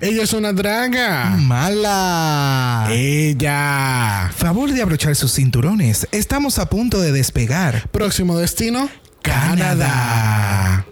[0.00, 1.24] Ella es una draga.
[1.40, 2.86] Mala.
[2.92, 4.30] Ella.
[4.32, 6.06] Favor de abrochar sus cinturones.
[6.12, 7.88] Estamos a punto de despegar.
[7.90, 8.88] Próximo destino,
[9.22, 10.86] Canadá.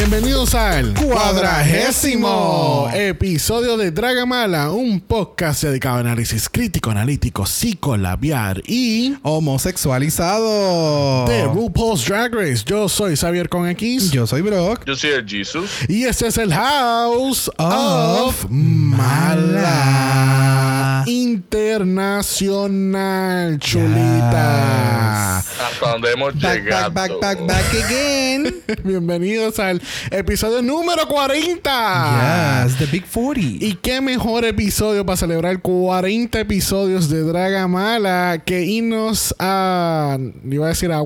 [0.00, 9.14] Bienvenidos al Cuadragésimo episodio de Dragamala, un podcast dedicado a análisis crítico, analítico, psicolabiar y
[9.22, 11.26] Homosexualizado.
[11.26, 12.62] de RuPaul's Drag Race.
[12.64, 14.84] Yo soy Xavier con X Yo soy Brock.
[14.86, 15.68] Yo soy el Jesus.
[15.86, 21.04] y este es el House Of of Mala Mala.
[21.06, 25.38] Internacional, chulita.
[25.38, 26.90] Hasta donde hemos Back, llegado.
[26.92, 28.54] back, back, back, back again.
[28.84, 32.64] Bienvenidos al episodio número 40.
[32.66, 33.64] yes, the Big 40.
[33.64, 40.18] Y qué mejor episodio para celebrar 40 episodios de Dragamala que irnos a.
[40.50, 40.98] Iba a decir a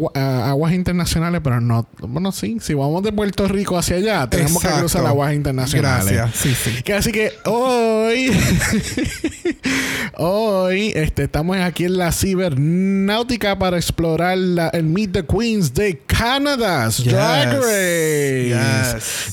[0.50, 1.86] aguas internacionales, pero no.
[2.00, 4.80] Bueno, sí, si vamos de Puerto Rico hacia allá, tenemos que Exacto.
[4.80, 6.12] cruzar aguas internacionales.
[6.12, 6.36] Gracias.
[6.40, 6.82] Sí, sí.
[6.82, 8.30] Que así que hoy.
[10.16, 15.98] hoy este, estamos aquí en la cibernáutica para explorar la- el Meet the Queens de
[16.06, 17.12] Canada's Yes.
[17.12, 18.44] Drag Race.
[18.48, 18.56] Yes.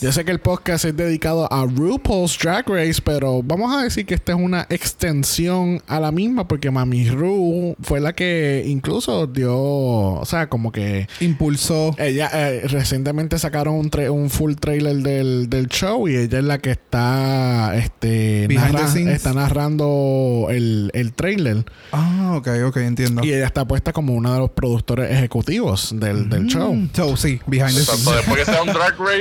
[0.01, 4.05] Yo sé que el podcast es dedicado a RuPaul's Drag Race, pero vamos a decir
[4.05, 9.27] que esta es una extensión a la misma, porque Mami Ru fue la que incluso
[9.27, 9.55] dio.
[9.57, 11.07] O sea, como que.
[11.19, 11.95] Impulsó.
[11.97, 16.43] Ella eh, recientemente sacaron un, tra- un full trailer del, del show y ella es
[16.45, 23.23] la que está este narra- está narrando el, el trailer Ah, ok, ok, entiendo.
[23.23, 26.73] y ella está puesta como uno de los productores ejecutivos del, del show.
[26.73, 28.15] Mm, So, sí, behind the Tanto scenes.
[28.17, 29.20] después que sea un drag race,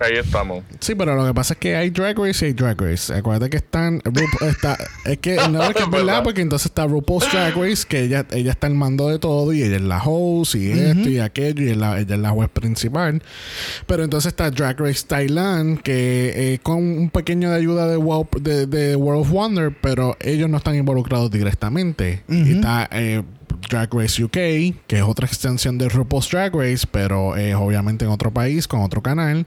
[0.00, 0.62] ahí estamos.
[0.80, 3.14] Sí, pero lo que pasa es que hay Drag Race y hay Drag Race.
[3.14, 4.02] Acuérdate que están.
[4.42, 8.02] Está, es que no es que es verdad, porque entonces está RuPaul's Drag Race, que
[8.02, 11.20] ella, ella está al mando de todo y ella es la host y esto y
[11.20, 13.22] aquello y es la- ella es la juez principal.
[13.86, 18.28] Pero entonces está Drag Race Thailand, que eh, con un pequeño de ayuda de, Wow-
[18.40, 22.22] de, de World of Wonder, pero ellos no están involucrados directamente.
[22.28, 22.88] Y está.
[22.92, 23.22] eh,
[23.70, 24.32] Drag Race UK,
[24.86, 28.80] que es otra extensión de RuPaul's Drag Race, pero es obviamente en otro país, con
[28.80, 29.44] otro canal.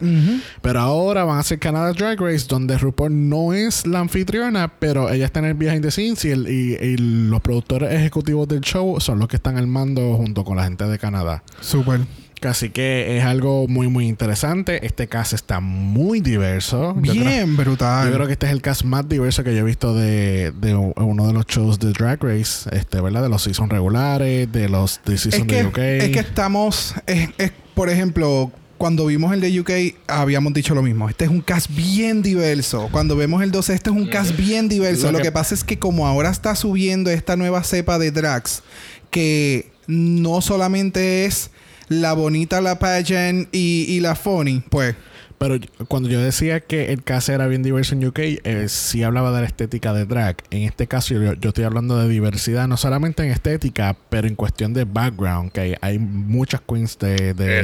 [0.61, 5.09] Pero ahora van a hacer Canada Drag Race, donde RuPaul no es la anfitriona, pero
[5.09, 8.61] ella está en el behind the scenes y, el- y- y los productores ejecutivos del
[8.61, 11.43] show son los que están al mando junto con la gente de Canadá.
[11.61, 12.01] Súper.
[12.43, 14.85] Así que es algo muy, muy interesante.
[14.85, 16.95] Este cast está muy diverso.
[17.01, 18.07] Yo creo- Bien brutal.
[18.09, 20.75] yo creo que este es el cast más diverso que yo he visto de, de
[20.75, 23.23] uno de los shows de Drag Race, este, ¿verdad?
[23.23, 25.77] De los seasons regulares, de los de es season que, de UK.
[25.77, 29.71] es que estamos, es, es- por ejemplo, cuando vimos el de UK
[30.07, 31.09] habíamos dicho lo mismo.
[31.09, 32.89] Este es un cast bien diverso.
[32.91, 35.07] Cuando vemos el 12, este es un cast bien diverso.
[35.07, 35.31] Lo Lo, que- que...
[35.31, 38.61] pasa es que como ahora está subiendo esta nueva cepa de drags,
[39.09, 41.49] que no solamente es
[41.89, 44.95] la bonita, la pageant y, y la funny, pues
[45.39, 49.31] Pero cuando yo decía que el cast era bien diverso en UK, eh, sí hablaba
[49.31, 50.37] de la estética de drag.
[50.49, 54.35] En este caso, yo, yo estoy hablando de diversidad, no solamente en estética, pero en
[54.35, 57.59] cuestión de background, que hay, hay muchas queens de, de,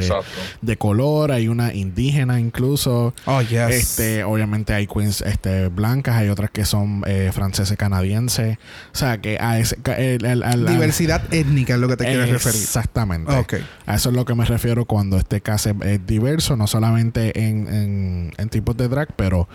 [0.62, 3.12] de color, hay una indígena incluso.
[3.26, 3.70] Oh, yes.
[3.70, 8.56] Este, obviamente hay queens este, blancas, hay otras que son eh, franceses canadienses.
[8.92, 12.30] O sea, que a ese, ca- el- el- diversidad étnica es lo que te quieres
[12.30, 12.60] referir.
[12.62, 13.32] Exactamente.
[13.86, 17.38] A eso es lo que me refiero cuando este caso es, es diverso, no solamente
[17.44, 19.48] en, en, en tipos de drag, pero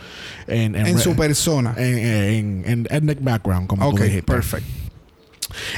[0.48, 1.74] en, su persona.
[1.78, 4.24] en, en- ethnic background, como Ok, tú dijiste.
[4.24, 4.66] perfect.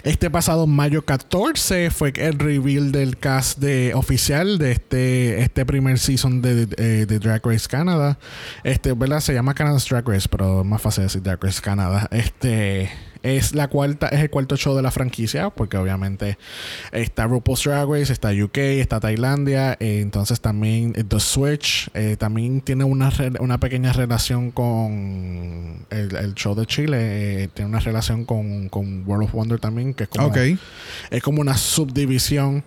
[0.03, 5.97] Este pasado mayo 14 fue el reveal del cast de oficial de este este primer
[5.97, 8.19] season de, de- de Drag Race Canada.
[8.65, 9.21] Este, ¿verdad?
[9.21, 12.09] Se llama Canada's Drag Race, pero es más fácil decir Drag Race Canada.
[12.11, 12.89] Este
[13.23, 16.37] es la cuarta, es el cuarto show de la franquicia, porque obviamente
[16.91, 22.15] está RuPaul's Drag Race, está UK, está Tailandia, eh, entonces también eh, The Switch eh,
[22.17, 27.79] también tiene una, una pequeña relación con el, el show de Chile, eh, tiene una
[27.79, 32.63] relación con, con World of Wonder también, que es como, es como una subdivisión,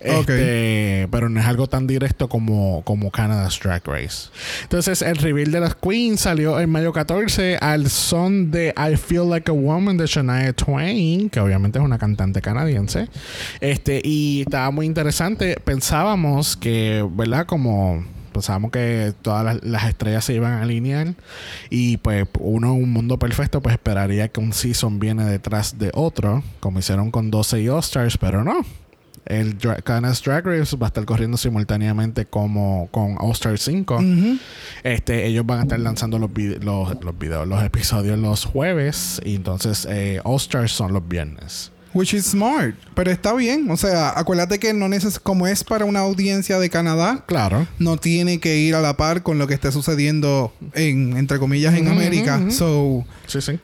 [0.00, 0.30] Ok.
[0.30, 4.30] este, pero no es algo tan directo como, como Canada's Drag Race.
[4.62, 9.28] Entonces, el reveal de las Queens salió en mayo 14 al son de I Feel
[9.28, 13.08] Like a Woman de Shania Twain, que obviamente es una cantante canadiense.
[13.60, 15.56] Este, y estaba muy interesante.
[15.62, 17.46] Pensábamos que, ¿verdad?
[17.46, 21.14] Como pensábamos que todas las, las estrellas se iban a alinear
[21.70, 25.90] y pues uno en un mundo perfecto pues esperaría que un season viene detrás de
[25.94, 28.64] otro como hicieron con 12 y All-Stars pero no
[29.28, 33.94] el Dra Canada's Drag Race va a estar corriendo simultáneamente como con All Star 5
[33.96, 34.38] Ujú.
[34.82, 36.30] este, ellos van a estar lanzando los,
[36.62, 39.20] los, los videos, los episodios los jueves.
[39.24, 41.70] Y entonces eh, All Stars son los viernes.
[41.94, 42.74] Which is smart.
[42.94, 43.70] Pero está bien.
[43.70, 47.66] O sea, acuérdate que no neces como es para una audiencia de Canadá, Claro.
[47.78, 51.74] no tiene que ir a la par con lo que esté sucediendo en, entre comillas,
[51.74, 52.40] en América.
[52.50, 53.58] So, Sí, sí.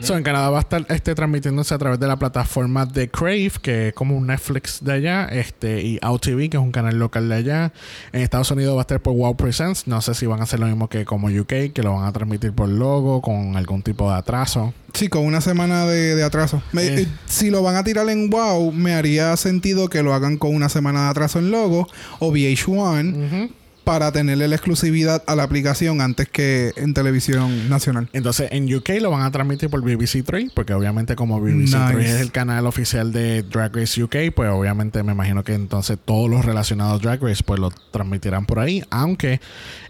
[0.00, 3.52] So, en Canadá va a estar este, transmitiéndose a través de la plataforma de Crave,
[3.60, 7.28] que es como un Netflix de allá, este, y OutTV, que es un canal local
[7.28, 7.72] de allá.
[8.12, 9.86] En Estados Unidos va a estar por Wow Presents.
[9.86, 12.12] No sé si van a hacer lo mismo que como UK, que lo van a
[12.12, 14.72] transmitir por logo, con algún tipo de atraso.
[14.94, 16.62] sí, con una semana de, de atraso.
[16.72, 17.00] Me- Eh.
[17.02, 20.54] eh, si lo van a tirar en Wow, me haría sentido que lo hagan con
[20.54, 21.88] una semana de atraso en logo
[22.18, 23.50] o VH1
[23.84, 28.08] para tenerle la exclusividad a la aplicación antes que en televisión nacional.
[28.12, 31.96] Entonces, en UK lo van a transmitir por BBC 3, porque obviamente como BBC 3
[31.96, 32.14] Nice.
[32.14, 36.30] es el canal oficial de Drag Race UK, pues obviamente me imagino que entonces todos
[36.30, 39.40] los relacionados a Drag Race pues lo transmitirán por ahí, aunque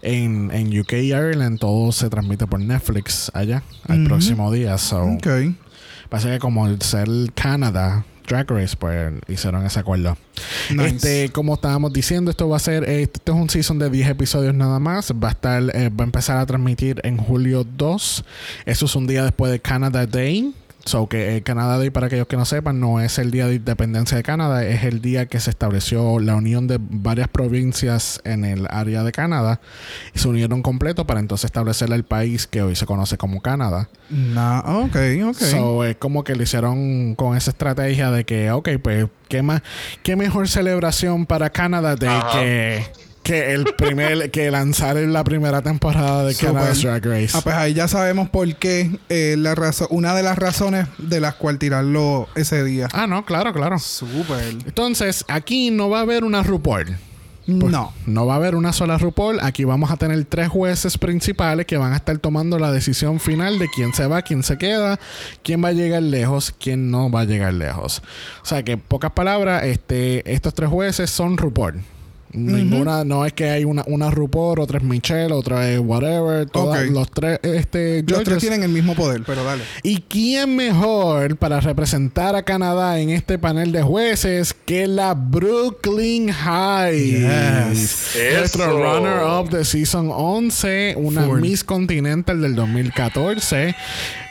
[0.01, 4.05] en, en UK y Ireland todo se transmite por Netflix allá Ujú.
[4.05, 4.75] próximo día.
[4.79, 5.27] So, Ok.
[6.13, 10.15] Pasa que como el ser Canadá Drag Race, pues hicieron ese acuerdo.
[10.69, 10.95] Nice.
[10.95, 14.53] Este, como estábamos diciendo, esto va a ser, este es un season de 10 episodios
[14.53, 15.11] nada más.
[15.11, 18.25] Va a estar, eh, va a empezar a transmitir en julio 2.
[18.67, 20.53] Eso es un día después de Canada Day.
[20.85, 23.55] So que el Canada Day, para aquellos que no sepan, no es el día de
[23.55, 28.43] independencia de Canadá, es el día que se estableció la unión de varias provincias en
[28.43, 29.61] el área de Canadá
[30.13, 33.87] y se unieron completo para entonces establecer el país que hoy se conoce como Canadá.
[34.09, 34.95] Nah, ok,
[35.29, 35.35] ok.
[35.37, 39.61] So, es como que lo hicieron con esa estrategia de que, ok, pues, ¿qué, más,
[40.03, 42.39] qué mejor celebración para Canada Day Ajá.
[42.39, 42.83] que,
[43.23, 46.35] que el primer, que lanzar en la primera temporada de.
[46.35, 47.31] Canada's Drag Race?
[47.33, 51.19] Ah, pues ahí ya sabemos por qué eh, la razón, una de las razones de
[51.19, 52.87] las cuales tirarlo ese día.
[52.91, 53.79] Ah, no, claro, claro.
[53.79, 54.49] Súper.
[54.65, 56.97] Entonces, aquí no va a haber una RuPaul.
[57.45, 57.93] Pues, No.
[58.05, 59.39] No va a haber una sola RuPaul.
[59.41, 63.59] Aquí vamos a tener tres jueces principales que van a estar tomando la decisión final
[63.59, 64.99] de quién se va, quién se queda,
[65.43, 68.01] quién va a llegar lejos, quién no va a llegar lejos.
[68.41, 71.81] O sea que, en pocas palabras, este, estos tres jueces son RuPaul.
[72.33, 76.49] Ninguna, no es que hay una, una RuPaul, otra es Michelle, otra es whatever.
[76.49, 76.89] Todas.
[76.89, 79.63] Los tres, este, Los tres tienen el mismo poder, pero dale.
[79.83, 86.29] ¿Y quién mejor para representar a Canadá en este panel de jueces que la Brooklyn
[86.29, 88.13] Heights?
[88.13, 88.17] Yes.
[88.37, 91.27] Nuestro runner-up de Season 11, una.
[91.27, 93.75] Miss Continental del 2014.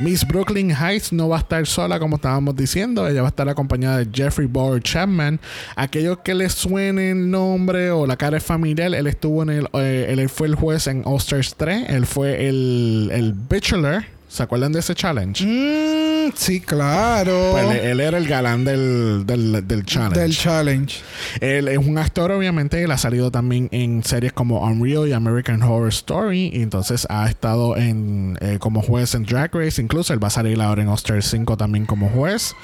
[0.01, 3.07] Miss Brooklyn Heights no va a estar sola, como estábamos diciendo.
[3.07, 5.39] Ella va a estar acompañada de Jeffrey Bauer Chapman.
[5.77, 9.69] Aquellos que les suene el nombre o la cara es familiar, él estuvo en el.
[9.75, 11.91] eh, él fue el juez en Osters 3.
[11.91, 14.05] Él fue el, el Bachelor.
[14.29, 15.45] ¿Se acuerdan de ese challenge?
[15.45, 17.51] Mm, sí, claro.
[17.53, 20.19] Pues él, él era el galán del, del, del challenge.
[20.19, 21.01] Del challenge.
[21.41, 22.83] Él es un actor, obviamente.
[22.83, 26.51] Él ha salido también en series como Unreal y American Horror Story.
[26.55, 29.83] Y entonces ha estado en, eh, como juez en Drag Race.
[29.83, 32.55] Incluso él va a salir ahora en Oscar 5 también como juez.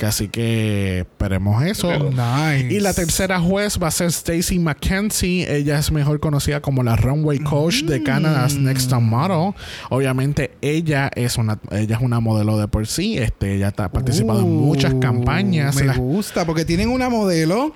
[0.00, 1.90] Que así que esperemos eso.
[1.92, 2.68] Nice.
[2.70, 5.54] Y la tercera juez va a ser Stacey McKenzie.
[5.54, 9.52] Ella es mejor conocida como la runway coach de Canada's Next Top Model.
[9.90, 13.18] Obviamente ella es una ella es una modelo de por sí.
[13.18, 15.76] Este, ella ha participado en muchas Uh, campañas.
[15.76, 17.74] Me gusta, porque tienen una modelo, o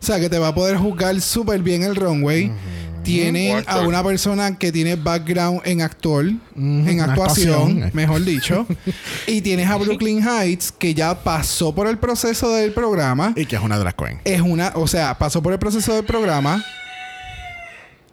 [0.00, 2.50] sea, que te va a poder juzgar súper bien el runway.
[3.06, 6.26] Tienen a una persona que tiene background en actor,
[6.56, 7.90] en actuación.
[7.92, 8.66] mejor dicho.
[9.26, 13.32] y tienes a Brooklyn Heights, que ya pasó por el proceso del programa.
[13.36, 14.20] y que es una drag queen.
[14.24, 16.64] Es una, o sea, pasó por el proceso del programa.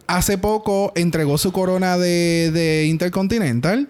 [0.07, 3.89] Hace poco entregó su corona de, de Intercontinental.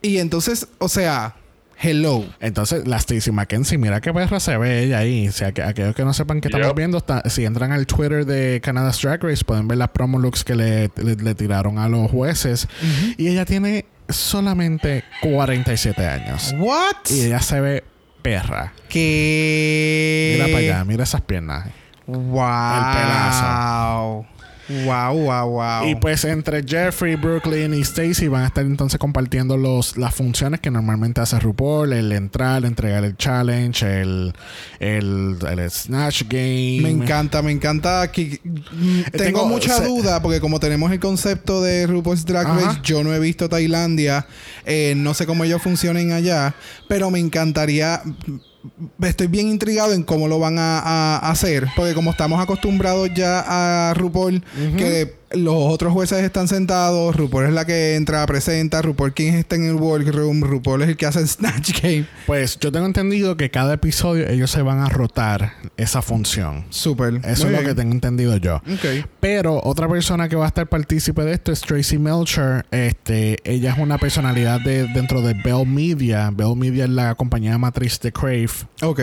[0.00, 1.36] Y entonces, o sea,
[1.82, 2.24] hello.
[2.40, 5.28] Entonces, la Stacey McKenzie, mira qué perra se ve ella ahí.
[5.28, 6.76] O sea, que aquellos que no sepan que estamos Yep.
[6.76, 10.44] viendo, está- si entran al Twitter de Canada's Drag Race, pueden ver las promo looks
[10.44, 12.68] que le, le- le tiraron a los jueces.
[13.18, 16.54] Y ella tiene solamente 47 años.
[16.58, 16.96] What?
[17.10, 17.84] Y ella se ve
[18.22, 18.72] perra.
[18.88, 21.66] Que Mira para allá, mira esas piernas.
[22.06, 22.42] Wow.
[22.76, 24.26] El pelazo.
[24.84, 25.88] Wow, wow, wow.
[25.88, 30.60] Y pues entre Jeffrey, Brooklyn y Stacy van a estar entonces compartiendo los, las funciones
[30.60, 34.32] que normalmente hace RuPaul, el entrar, entregar el challenge, el,
[34.80, 36.80] el, el Snatch Game.
[36.82, 41.00] me encanta, me encanta que mm, tengo, tengo- mucha se- duda porque como tenemos el
[41.00, 42.60] concepto de RuPaul's Drag Ajá.
[42.60, 44.26] Race, yo no he visto Tailandia,
[44.64, 46.54] eh, no sé cómo ellos funcionen allá,
[46.88, 48.02] pero me encantaría
[49.02, 53.94] estoy bien intrigado en cómo lo van a, hacer porque como estamos acostumbrados ya a
[53.94, 54.42] RuPaul
[54.76, 59.56] que los otros jueces están sentados, RuPaul es la que entra, presenta, RuPaul quien está
[59.56, 62.06] en el workroom, RuPaul es el que hace el Snatch Game.
[62.26, 66.64] Pues yo tengo entendido que cada episodio ellos se van a rotar esa función.
[66.70, 67.20] Súper.
[67.24, 68.56] Eso Muy es lo que tengo entendido yo.
[68.56, 69.06] Ok.
[69.20, 72.66] Pero otra persona que va a estar partícipe de esto es Tracy Melcher.
[72.70, 76.30] Este, ella es una personalidad de, dentro de Bell Media.
[76.32, 78.50] Bell Media es la compañía matriz de Crave.
[78.82, 79.00] Ok.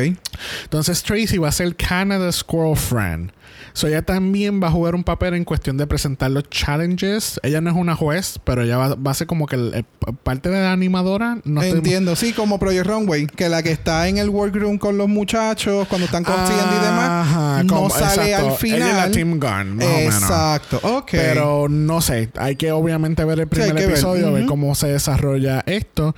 [0.64, 3.32] Entonces Tracy va a ser Canada's Girlfriend.
[3.74, 7.40] So ella también va a jugar un papel en cuestión de presentar los challenges.
[7.44, 9.86] Ella no es una juez, pero ella va, va a ser como que el- el-
[10.24, 11.40] parte de la animadora.
[11.46, 14.98] No estoy- Entiendo, sí, como Project Runway, que la que está en el workroom con
[14.98, 18.50] los muchachos cuando están consiguiendo y demás, Ajá, no como- sale exacto.
[18.50, 18.80] al final.
[18.82, 20.14] Ella es la Team Gun, más o menos.
[20.16, 21.12] Exacto, ok.
[21.12, 25.64] Pero no sé, hay que obviamente ver el Sí, primer episodio, ver cómo se desarrolla
[25.66, 26.16] esto.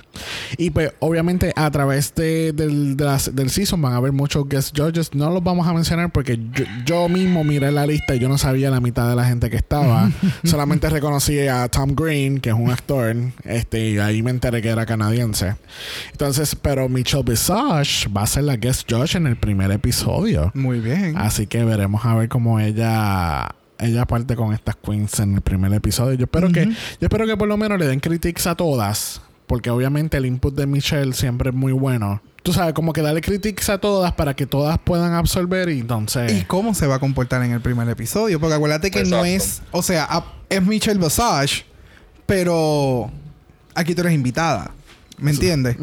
[0.56, 4.48] Y pues obviamente a través de, del, de las- del season van a haber muchos
[4.48, 5.14] guest judges.
[5.14, 8.38] No los vamos a mencionar porque yo, yo mismo miré la lista y yo no
[8.38, 10.10] sabía la mitad de la gente que estaba.
[10.44, 14.68] Solamente reconocí a Tom Green, que es un actor, este, y ahí me enteré que
[14.68, 15.56] era canadiense.
[16.12, 20.50] Entonces, pero Michelle Visage va a ser la guest judge en el primer episodio.
[20.54, 21.16] Muy bien.
[21.16, 25.72] Así que veremos a ver cómo ella ella parte con estas queens en el primer
[25.72, 26.14] episodio.
[26.14, 29.70] Yo espero que yo espero que por lo menos le den critiques a todas, porque
[29.70, 32.22] obviamente el input de Michelle siempre es muy bueno.
[32.42, 36.32] Tú sabes, como que darle critiques a todas para que todas puedan absorber y entonces
[36.32, 38.40] ¿Y cómo se va a comportar en el primer episodio?
[38.40, 41.64] Porque acuérdate que no es, o sea, a- es Michelle Visage,
[42.26, 43.10] pero
[43.74, 44.70] aquí tú eres invitada.
[45.18, 45.76] ¿Me entiendes?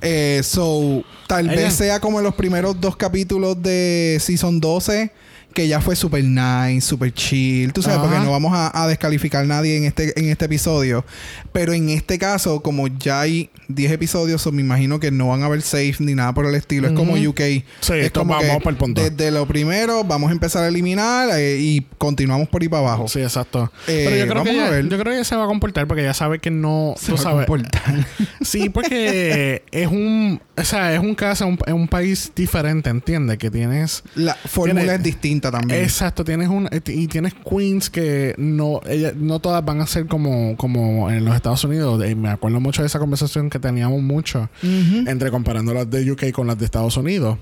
[0.00, 5.12] Eh, so, tal Ella- vez sea como en los primeros dos capítulos de Season 12,
[5.54, 7.72] que ya fue super nice, super chill.
[7.72, 8.08] Tú sabes, Ajá.
[8.08, 11.04] porque no vamos a, a descalificar a nadie en este, en este episodio.
[11.52, 15.42] Pero en este caso, como ya hay 10 episodios, so me imagino que no van
[15.42, 16.88] a haber safe ni nada por el estilo.
[16.88, 17.12] Es como.
[17.12, 17.38] UK.
[17.38, 19.02] Sí, es esto como vamos que para el punto.
[19.02, 23.08] Desde lo primero, vamos a empezar a eliminar eh, y continuamos por ahí para abajo.
[23.08, 23.70] Sí, exacto.
[23.86, 26.02] Eh, Pero yo creo, que a ella, yo creo que se va a comportar porque
[26.02, 26.94] ella sabe que no.
[26.98, 27.46] Se tú va a sabes.
[27.46, 28.06] comportar.
[28.42, 30.40] Sí, porque es un.
[30.56, 33.38] O sea, es un caso, un, es un país diferente, ¿entiendes?
[33.38, 34.02] Que tienes.
[34.14, 35.82] La fórmula es distinta también.
[35.82, 40.56] Exacto, tienes un y tienes queens que no ella, no todas van a ser como
[40.56, 42.02] como en los Estados Unidos.
[42.08, 46.32] Y me acuerdo mucho de esa conversación que teníamos mucho entre comparando las de UK
[46.32, 47.38] con las de Estados Unidos.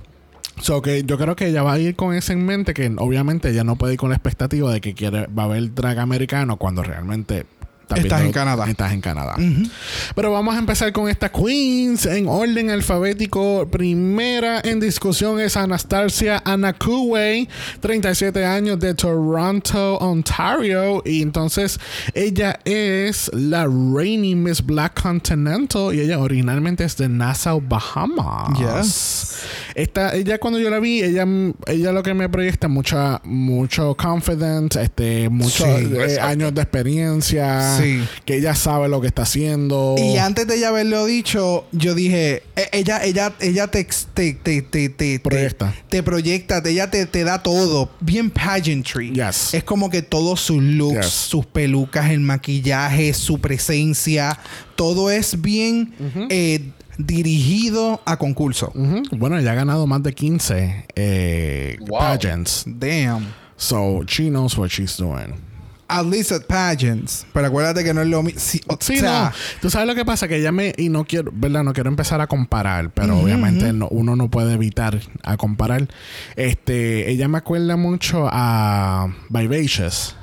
[0.60, 3.50] So que yo creo que ella va a ir con eso en mente que obviamente
[3.50, 6.56] ella no puede ir con la expectativa de que quiere va a haber drag americano
[6.58, 7.46] cuando realmente
[7.96, 8.66] Estás en Canadá.
[8.68, 9.34] Estás en Canadá.
[10.14, 13.68] Pero vamos a empezar con estas queens en orden alfabético.
[13.70, 17.48] Primera en discusión es Anastasia Anakuwe,
[17.80, 21.02] 37 años de Toronto, Ontario.
[21.04, 21.78] Y entonces
[22.14, 28.58] ella es la reigning Miss Black Continental y ella originalmente es de Nassau, Bahamas.
[28.58, 29.36] Yes.
[29.74, 31.26] Esta, ella cuando yo la vi, ella,
[31.66, 35.92] ella lo que me proyecta mucha, mucho confidence, este, muchos Sí.
[35.96, 38.00] eh, años de experiencia, Sí.
[38.24, 39.94] que ella sabe lo que está haciendo.
[39.98, 44.62] Y antes de ella haberlo dicho, yo dije, e- ella, ella, ella te, te, te,
[44.62, 45.74] te, te- Proyecta.
[45.88, 47.90] Te, proyecta, ella te, te da todo.
[48.00, 49.12] Bien pageantry.
[49.12, 49.54] Yes.
[49.54, 51.06] Es como que todos sus looks, Yes.
[51.06, 54.38] sus pelucas, el maquillaje, su presencia,
[54.76, 55.94] todo es bien
[56.30, 58.72] eh, dirigido a concurso.
[59.12, 61.98] Bueno, ella ha ganado más de 15 eh, Wow.
[61.98, 62.64] pageants.
[62.66, 63.26] Damn.
[63.56, 65.34] So, she knows what she's doing.
[65.92, 67.26] At least at pageants.
[67.32, 68.40] Pero acuérdate que no es lo mismo.
[68.40, 69.60] Sí, o Sí, sea, no.
[69.60, 71.64] Tú sabes lo que pasa que ella me y no quiero, ¿verdad?
[71.64, 75.88] No quiero empezar a comparar, pero obviamente no- uno no puede evitar a comparar.
[76.36, 80.16] Este, ella me acuerda mucho a Vivacious.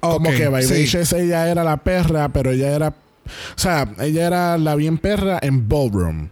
[0.00, 0.72] Como ok, que sí.
[0.74, 5.38] Vivacious ella era la perra, pero ella era, o sea, ella era la bien perra
[5.42, 6.28] en ballroom.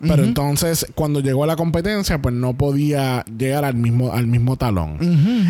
[0.00, 4.56] Pero entonces, cuando llegó a la competencia, pues no podía llegar al mismo, al mismo
[4.56, 4.98] talón.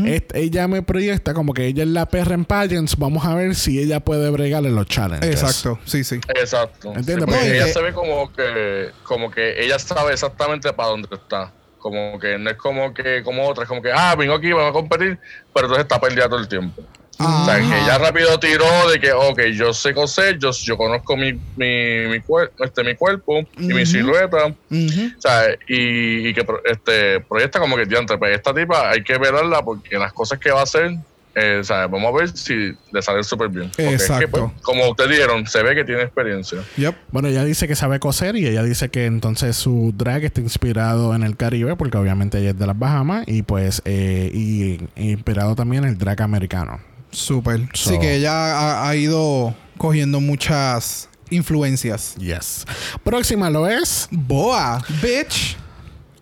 [0.07, 2.97] Este, ella me proyecta como que ella es la perra en pageants.
[2.97, 5.29] Vamos a ver si ella puede bregar en los challenges.
[5.31, 6.21] Exacto, sí, sí.
[6.41, 6.93] Exacto.
[6.95, 10.91] Entiendo, Sí, porque porque- ella se ve como que, como que ella sabe exactamente para
[10.91, 11.53] dónde está.
[11.79, 14.73] Como que no es como que, como otras, como que, ah, vengo aquí, vamos a
[14.73, 15.19] competir,
[15.55, 16.83] pero entonces está perdida todo el tiempo.
[17.19, 21.17] O sea, que ella rápido tiró de que, ok, yo sé coser, yo, yo conozco
[21.17, 24.47] mi, mi, mi, cuer- este, mi cuerpo y mi silueta.
[24.47, 25.13] Ujú.
[25.17, 29.17] O sea, y, y que este, proyecta como que, diantre, pues esta tipa hay que
[29.19, 30.97] verla porque las cosas que va a hacer,
[31.35, 33.69] eh, o sea, vamos a ver si le sale súper bien.
[33.71, 34.29] Porque es que, Exacto.
[34.31, 36.59] pues, como ustedes dijeron, se ve que tiene experiencia.
[36.77, 36.95] Yep.
[37.13, 41.15] Bueno, ella dice que sabe coser y ella dice que entonces su drag está inspirado
[41.15, 45.13] en el Caribe, porque obviamente ella es de las Bahamas, y pues, eh, y, y
[45.13, 46.79] inspirado también en el drag americano.
[47.17, 47.69] Súper.
[47.73, 52.15] So- sí, que ella ha, ha ido cogiendo muchas influencias.
[52.17, 52.67] Yes.
[53.03, 55.57] Próxima lo es Boa, bitch.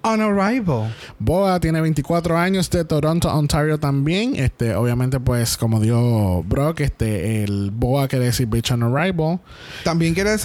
[0.02, 0.94] on Arrival.
[1.18, 4.36] Boa tiene 24 años de Toronto, Ontario también.
[4.36, 9.40] Este, obviamente, pues, como dijo Brock, este, el Boa quiere decir Bitch on Arrival.
[9.82, 10.36] También quiere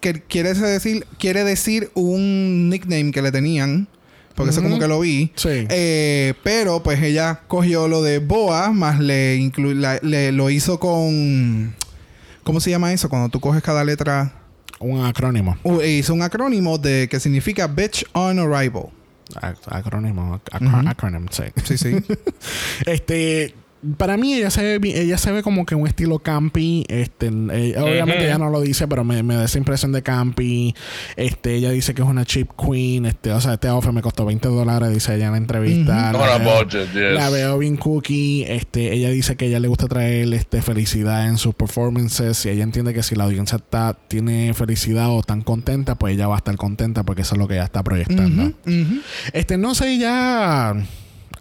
[0.00, 3.88] que- quiere decir, quiere decir un nickname que le tenían.
[4.36, 5.32] Porque eso como que lo vi.
[5.34, 5.66] Sí.
[5.70, 10.78] Eh, pero pues ella cogió lo de Boa, más le, inclu- la- le lo hizo
[10.78, 11.74] con.
[12.44, 13.08] ¿Cómo se llama eso?
[13.08, 14.32] Cuando tú coges cada letra.
[14.78, 15.56] Un acrónimo.
[15.62, 18.90] Uh, hizo un acrónimo de que significa Bitch on Arrival.
[19.34, 20.38] Ac- acrónimo.
[20.52, 21.44] ac- Acronym, sí.
[21.64, 21.96] Sí, sí.
[22.86, 23.54] Este,
[23.98, 27.74] para mí ella se ve ella se ve como que un estilo campi, este, eh,
[27.78, 30.74] obviamente ella no lo dice, pero me, me da esa impresión de campi.
[31.16, 34.24] Este, ella dice que es una cheap queen, este, o sea, este offer me costó
[34.24, 36.12] 20 dólares, dice ella en la entrevista.
[36.12, 37.12] No, La veo- budget, yes.
[37.14, 38.44] La veo bien cookie.
[38.48, 42.44] Este, ella dice que ella le gusta traer este, felicidad en sus performances.
[42.46, 46.26] Y ella entiende que si la audiencia está, tiene felicidad o tan contenta, pues ella
[46.28, 48.52] va a estar contenta porque eso es lo que ella está proyectando.
[49.32, 50.74] Este, no sé, ya.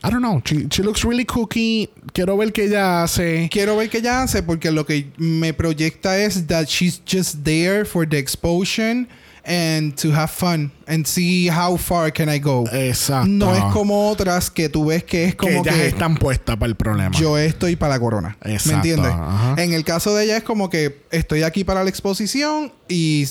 [0.05, 0.41] I don't know.
[0.45, 1.89] She, she looks really cookie.
[2.13, 3.50] Quiero ver qué ella hace.
[3.50, 7.85] Quiero ver qué ella hace porque lo que me proyecta es that she's just there
[7.85, 9.07] for the exposure
[9.47, 12.65] and to have fun and see how far can I go.
[12.71, 13.27] Exacto.
[13.27, 16.57] No es como otras que tú ves que es que como ellas que están puestas
[16.57, 17.12] para el problema.
[17.17, 18.38] yo estoy para la corona.
[18.43, 19.12] Exacto, ¿Me entiendes?
[19.12, 19.55] ajá.
[19.62, 23.27] En el caso de ella es como que estoy aquí para la exposición y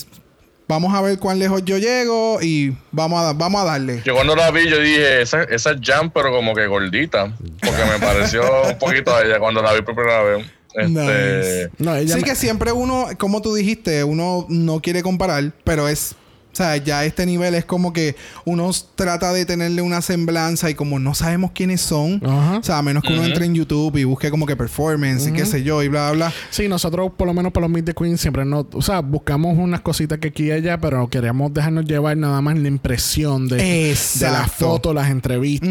[0.67, 4.01] vamos a ver cuán lejos yo llego y vamos a, vamos a darle.
[4.05, 7.33] Yo cuando la vi, yo dije, esa, esa es Jam, pero como que gordita.
[7.61, 10.45] Porque me pareció un poquito a ella cuando la vi por primera vez.
[10.73, 11.69] Este, Nice.
[11.77, 15.87] No, ella Sí me- que siempre uno, como tú dijiste, uno no quiere comparar, pero
[15.87, 16.15] es...
[16.55, 20.69] O sea, ya a este nivel es como que uno trata de tenerle una semblanza
[20.69, 22.59] y como no sabemos quiénes son, Ajá.
[22.59, 25.33] o sea, a menos que uno entre en YouTube y busque como que performance y
[25.33, 26.33] qué sé yo y bla, bla, bla.
[26.51, 28.67] Sí, nosotros, por lo menos para los Meet the Queen, siempre nos.
[28.71, 32.57] O sea, buscamos unas cositas que aquí y allá, pero queríamos dejarnos llevar nada más
[32.57, 35.69] la impresión de, de las fotos, las entrevistas.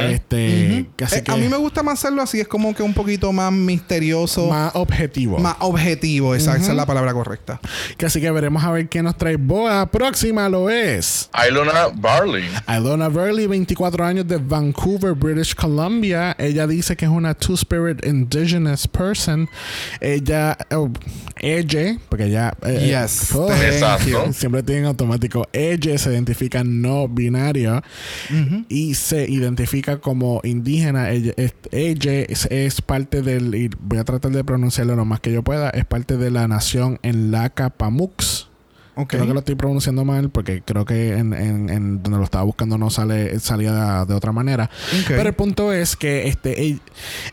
[0.00, 0.86] Este.
[0.96, 2.94] Que así Eh, que A mí me gusta más hacerlo así, es como que un
[2.94, 5.36] poquito más misterioso, más, más objetivo.
[5.60, 7.60] objetivo, esa, esa es la palabra correcta.
[7.98, 9.90] Que así que veremos a ver qué nos trae Boa.
[10.22, 11.28] Próxima lo es.
[11.48, 12.44] Ilona Barley.
[12.68, 16.36] Ilona Burley, 24 años de Vancouver, British Columbia.
[16.38, 19.48] Ella dice que es una Two-Spirit Indigenous person.
[20.00, 20.88] Ella, oh,
[21.40, 22.54] ella, porque ella.
[22.64, 24.08] eh, Yes, oh, thank Exacto.
[24.26, 24.32] you.
[24.32, 25.48] Siempre tiene en automático.
[25.52, 27.82] Ella se identifica no binario
[28.68, 31.10] y se identifica como indígena.
[31.10, 33.52] Ella, es, ella es, es parte del.
[33.56, 35.70] y voy a tratar de pronunciarlo lo más que yo pueda.
[35.70, 37.70] Es parte de la nación en Laca
[39.08, 42.44] Creo que lo estoy pronunciando mal porque creo que en, en- en donde lo estaba
[42.44, 44.68] buscando no sale salía de, de otra manera.
[45.08, 46.80] Pero el punto es que este ella,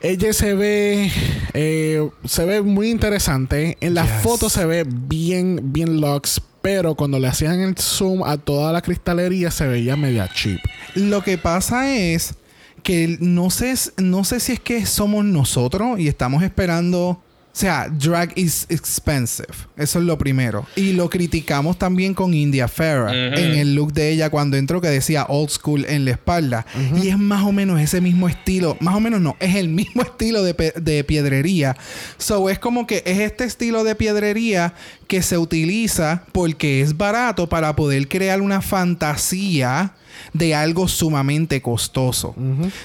[0.01, 1.11] ella se ve
[1.53, 3.77] eh, se ve muy interesante.
[3.81, 4.21] En las Yes.
[4.23, 8.81] fotos se ve bien bien lux, pero cuando le hacían el zoom a toda la
[8.81, 10.59] cristalería se veía media cheap.
[10.95, 12.35] Lo que pasa es
[12.83, 17.21] que no sé, no sé si es que somos nosotros y estamos esperando.
[17.51, 19.49] O sea, drag is expensive.
[19.75, 20.65] Eso es lo primero.
[20.75, 24.87] Y lo criticamos también con India Farah en el look de ella cuando entró que
[24.87, 26.65] decía old school en la espalda.
[27.01, 28.77] Y es más o menos ese mismo estilo.
[28.79, 31.75] Más o menos no, es el mismo estilo de, de piedrería.
[32.17, 34.73] So es como que es este estilo de piedrería
[35.07, 39.95] que se utiliza porque es barato para poder crear una fantasía
[40.33, 42.35] de algo sumamente costoso.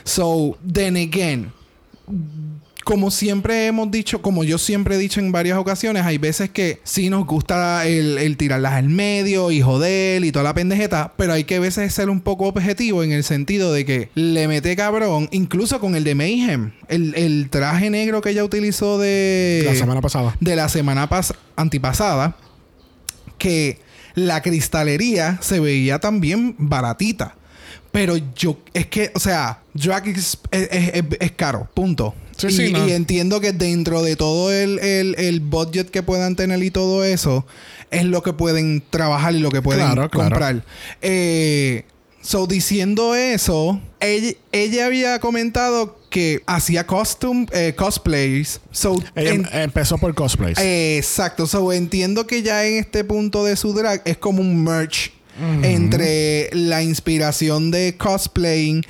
[0.04, 1.52] So, then again,
[2.84, 6.80] como siempre hemos dicho, como yo siempre he dicho en varias ocasiones, hay veces que
[6.84, 11.32] sí nos gusta el, el tirarlas al medio y joder y toda la pendejeta, pero
[11.32, 14.76] hay que a veces ser un poco objetivo en el sentido de que le mete
[14.76, 19.74] cabrón, incluso con el de Mayhem, el, el traje negro que ella utilizó de la
[19.74, 20.36] semana pasada.
[20.40, 22.36] de la semana pas- antipasada,
[23.38, 23.78] que
[24.14, 27.34] la cristalería se veía también baratita.
[27.92, 32.14] Pero yo, es que, o sea, drag es, es- es- es caro, punto.
[32.36, 32.86] Sí, y, sí, no.
[32.88, 37.04] y entiendo que dentro de todo el, el, el budget que puedan tener y todo
[37.04, 37.46] eso,
[37.90, 40.30] es lo que pueden trabajar y lo que pueden Claro, claro.
[40.30, 40.64] comprar.
[41.02, 41.84] Eh,
[42.22, 48.60] so, diciendo eso, ella, ella había comentado que hacía costume, eh, cosplays.
[48.72, 50.58] So, Ella en- empezó por cosplays.
[50.58, 51.46] eh, Exacto.
[51.46, 55.12] So, entiendo que ya en este punto de su drag es como un merch
[55.62, 58.82] entre la inspiración de cosplaying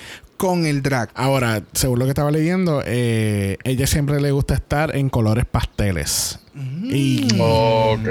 [0.45, 1.11] con el drag.
[1.15, 6.39] Ahora, según lo que estaba leyendo, eh, ella siempre le gusta estar en colores pasteles.
[6.85, 8.07] Y Ok.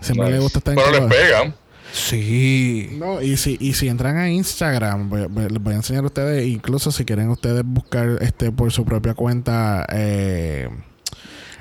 [0.00, 1.10] Siempre le gusta estar en Pero les color.
[1.10, 1.54] pega.
[1.92, 2.88] Sí.
[2.98, 6.06] No, y si, y si entran a Instagram, voy, voy- les voy a enseñar a
[6.06, 10.68] ustedes, incluso si quieren ustedes buscar este por su propia cuenta, eh,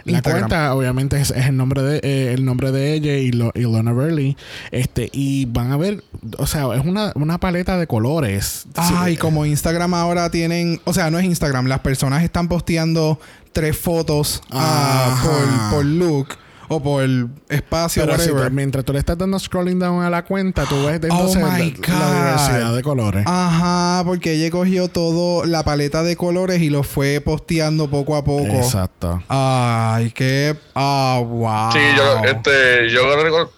[0.06, 3.52] La cuenta, obviamente, es, es el nombre de eh, el nombre de ella y, lo,
[3.54, 4.38] y Lona Burley.
[4.72, 6.04] Este, y van a ver,
[6.38, 8.66] o sea, es una, una paleta de colores.
[8.76, 13.20] Ay, Sí, como Instagram ahora tienen, o sea, no es Instagram, las personas están posteando
[13.54, 16.28] tres fotos ah, por look
[16.74, 17.04] o por
[17.50, 18.52] espacio, Pero whatever.
[18.52, 21.50] mientras tú le estás dando scrolling down a la cuenta, tú ves Oh entonces la,
[21.50, 23.24] my la diversidad de colores.
[23.28, 28.24] Ajá, porque ella cogió todo la paleta de colores y lo fue posteando poco a
[28.24, 28.46] poco.
[28.46, 29.22] Exacto.
[29.28, 30.56] Ay, qué.
[30.74, 31.72] Ah, wow.
[31.74, 33.02] Sí, yo, este, yo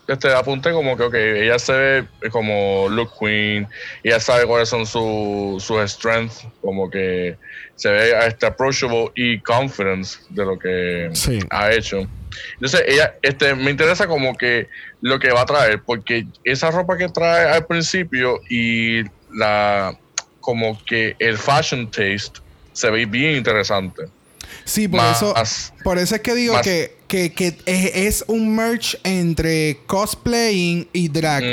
[0.08, 3.68] este, apunté como que, ok, ella se ve como look queen,
[4.04, 7.38] ella sabe cuáles son su- sus strengths, como que
[7.76, 11.40] se ve este, approachable y confidence de lo que Sí.
[11.50, 12.08] ha hecho.
[12.56, 14.68] Entonces, ella, este, me interesa como que
[15.02, 19.98] lo que va a traer, porque esa ropa que trae al principio y la,
[20.40, 22.40] como que el fashion taste
[22.74, 24.04] se ve bien interesante.
[24.66, 25.34] Sí, por Más- eso.
[25.84, 30.88] Por eso es que digo más- que, que, que es, es un merch entre cosplaying
[30.94, 31.44] y drag.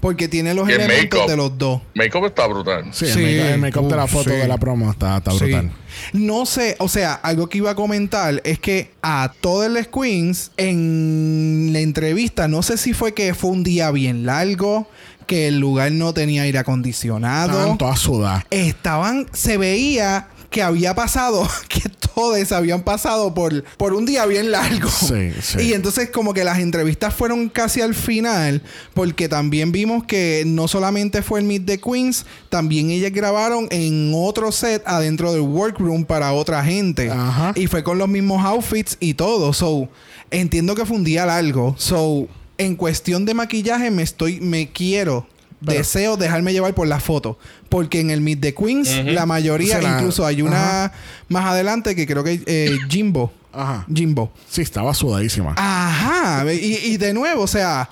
[0.00, 1.82] Porque tiene los elementos de los dos.
[1.94, 2.86] Make-up está brutal.
[2.92, 3.20] Sí, Sí.
[3.20, 4.36] el make- el make-up de la foto sí.
[4.36, 5.38] de la promo está, está Sí.
[5.40, 5.72] brutal.
[6.14, 10.52] No sé, o sea, algo que iba a comentar es que a todas las queens
[10.56, 14.88] en la entrevista, no sé si fue que fue un día bien largo,
[15.26, 17.52] que el lugar no tenía aire acondicionado.
[17.58, 18.44] Estaban todas sudadas.
[18.50, 21.82] estaban, se veía que había pasado, que
[22.14, 24.88] todos habían pasado por, por un día bien largo.
[24.88, 25.62] Sí, sí.
[25.62, 28.62] Y entonces como que las entrevistas fueron casi al final,
[28.94, 34.12] porque también vimos que no solamente fue el Meet the Queens, también ellas grabaron en
[34.14, 37.10] otro set adentro del workroom para otra gente.
[37.10, 37.52] Ajá.
[37.56, 39.52] Y fue con los mismos outfits y todo.
[39.52, 39.88] So,
[40.30, 41.74] entiendo que fue un día largo.
[41.78, 45.26] So, en cuestión de maquillaje me estoy, me quiero
[45.66, 47.38] Pero- deseo dejarme llevar por la foto.
[47.68, 50.92] Porque en el Meet the Queens, la mayoría, la- incluso hay una
[51.28, 53.32] más adelante que creo que eh, Jimbo.
[53.52, 53.86] Ajá.
[53.92, 54.32] Jimbo.
[54.50, 55.54] Sí, estaba sudadísima.
[55.56, 56.44] Ajá.
[56.52, 57.88] Y, y de nuevo, o sea,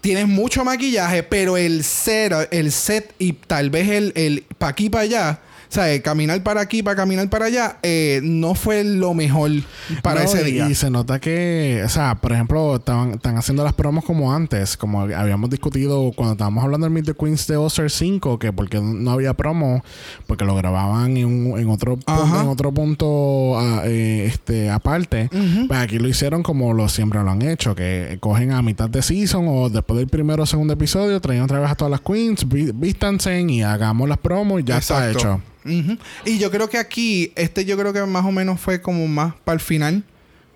[0.00, 4.88] tienes mucho maquillaje, pero el set, el set y tal vez el, el pa' aquí
[4.88, 5.40] para allá.
[5.70, 9.52] O sea, el caminar para aquí, para caminar para allá, eh, no fue lo mejor
[10.02, 10.68] para No, ese y- día.
[10.68, 14.76] Y se nota que, o sea, por ejemplo, estaban, están haciendo las promos como antes,
[14.76, 18.80] como habíamos discutido cuando estábamos hablando del Meet the Queens de All-Star 5, que porque
[18.80, 19.84] no había promo,
[20.26, 25.30] porque lo grababan en, un- en otro punto, en otro punto ah, eh, este aparte.
[25.68, 29.02] Pues aquí lo hicieron como lo siempre lo han hecho, que cogen a mitad de
[29.02, 32.44] season o después del primero o segundo episodio, traen otra vez a todas las queens,
[32.48, 35.40] vístanse y hagamos las promos y ya está Exacto.
[35.64, 35.96] Ujú.
[36.24, 39.34] Y yo creo que aquí, este yo creo que más o menos fue como más
[39.44, 40.04] para el final.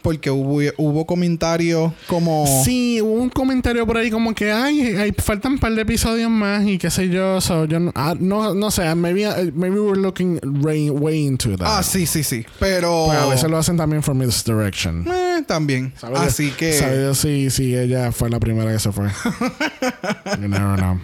[0.02, 2.44] Porque hubo, hubo comentarios como...
[2.62, 6.30] Sí, hubo un comentario por ahí como que ay, ay, faltan un par de episodios
[6.30, 7.40] más y qué sé yo.
[7.40, 11.56] So, yo no, ah, no, no sé, maybe, uh, maybe we're looking way, way into
[11.56, 11.66] that.
[11.66, 12.44] Ah, sí, sí, sí.
[12.60, 13.04] Pero...
[13.06, 15.06] Pues a veces lo hacen también for misdirection.
[15.10, 15.94] Eh, también.
[15.96, 16.72] ¿Sabe Así Dios- que...
[16.74, 19.06] sabe Dios si, si ella fue la primera que se fue.
[20.38, 21.00] you never know.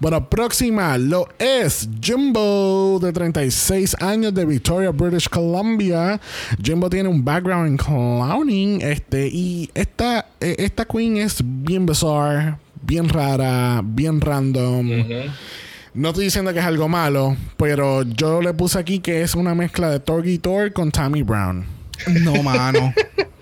[0.00, 6.20] Bueno, próxima lo es Jimbo, de 36 años de Victoria, British Columbia.
[6.62, 8.80] Jimbo tiene un background en clowning.
[8.82, 14.88] Este, y esta, eh, esta queen es bien bizarre, bien rara, bien random.
[15.94, 19.54] No estoy diciendo que es algo malo, pero yo le puse aquí que es una
[19.54, 21.81] mezcla de Torgy Tor con Tammy Brown.
[22.06, 22.94] No, mano.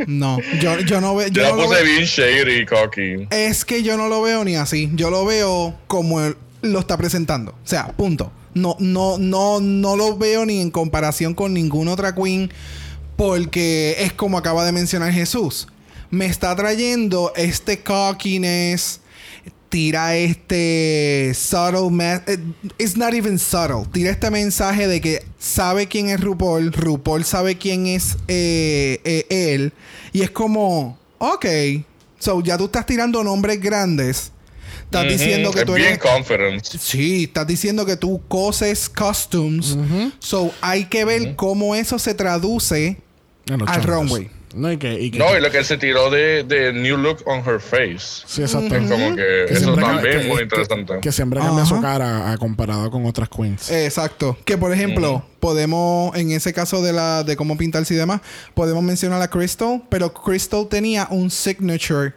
[0.07, 0.38] No.
[0.61, 1.29] Yo, yo no veo...
[1.29, 3.27] Yo Yo no lo puse bien shady, cocky.
[3.31, 4.90] Es que yo no lo veo ni así.
[4.94, 7.53] Yo lo veo como él lo está presentando.
[7.53, 8.33] O sea, punto.
[8.55, 12.51] No, no, no, no lo veo ni en comparación con ninguna otra queen.
[13.16, 15.68] Porque es como acaba de mencionar Jesús.
[16.11, 19.01] Me está trayendo este cockiness.
[19.70, 22.38] Tira este subtle eh,
[22.76, 23.87] It's not even subtle.
[23.92, 26.72] Tira este mensaje de que sabe quién es RuPaul.
[26.72, 29.72] RuPaul sabe quién es eh, eh, él.
[30.12, 31.46] Y es como, ok.
[32.18, 34.33] So ya tú estás tirando nombres grandes.
[34.85, 35.98] Estás diciendo que tú eres.
[35.98, 36.64] confident.
[36.64, 39.78] Sí, estás diciendo que tú coses costumes.
[40.18, 42.96] So hay que ver cómo eso se traduce
[43.66, 44.39] al runway.
[44.55, 46.97] No, y que, y que- No, y lo que él se tiró de, de New
[46.97, 48.25] Look on Her Face.
[48.27, 48.75] Sí, exacto.
[48.75, 50.95] Es como que, Que eso también que- es muy interesante.
[51.01, 53.71] Que, siempre cambia su cara a comparado con otras queens.
[53.71, 54.37] Exacto.
[54.45, 58.21] Que por ejemplo, podemos, en ese caso de la de cómo pintarse y demás,
[58.55, 62.15] podemos mencionar a Crystal, pero Crystal tenía un signature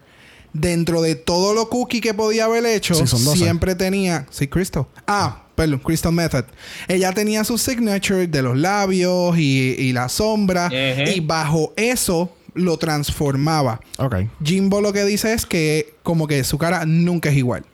[0.54, 2.94] dentro de todo lo cookie que podía haber hecho.
[2.96, 3.38] Sí, son 12.
[3.38, 4.26] siempre tenía.
[4.32, 4.86] Sí, Crystal.
[5.08, 6.46] Ah, perdón, Crystal Method.
[6.88, 10.70] Ella tenía su signature de los labios y, y la sombra.
[10.72, 13.82] Y bajo eso lo transformaba.
[13.98, 14.16] Ok.
[14.44, 17.66] Jimbo lo que dice es que como que su cara nunca es igual.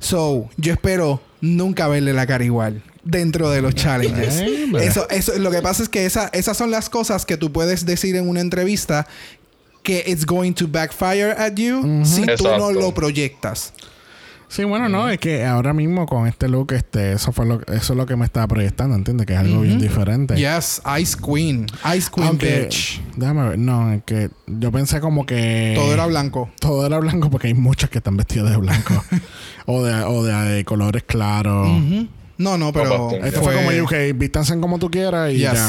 [0.00, 4.40] So, yo espero nunca verle la cara igual dentro de los challenges.
[4.80, 7.86] Eso, eso, lo que pasa es que esa, esas son las cosas que tú puedes
[7.86, 9.06] decir en una entrevista
[9.82, 13.72] que it's going to backfire at you si tú no lo proyectas.
[14.48, 17.92] Sí, bueno, no, es que ahora mismo con este look, este, eso fue lo, eso
[17.92, 19.26] es lo que me estaba proyectando, ¿entiendes?
[19.26, 20.36] Que es algo bien diferente.
[20.36, 21.66] Yes, Ice Queen.
[21.96, 23.02] Ice Queen Aunque, bitch.
[23.16, 26.50] déjame ver, no, es que yo pensé como que Todo era blanco.
[26.60, 29.04] todo era blanco porque hay muchas que están vestidas de blanco
[29.66, 31.68] o de, o de, de colores claros.
[32.38, 33.10] No, no, pero.
[33.10, 35.52] Esto fue, como UK, vístanse como tú quieras y Yes.
[35.52, 35.68] ya.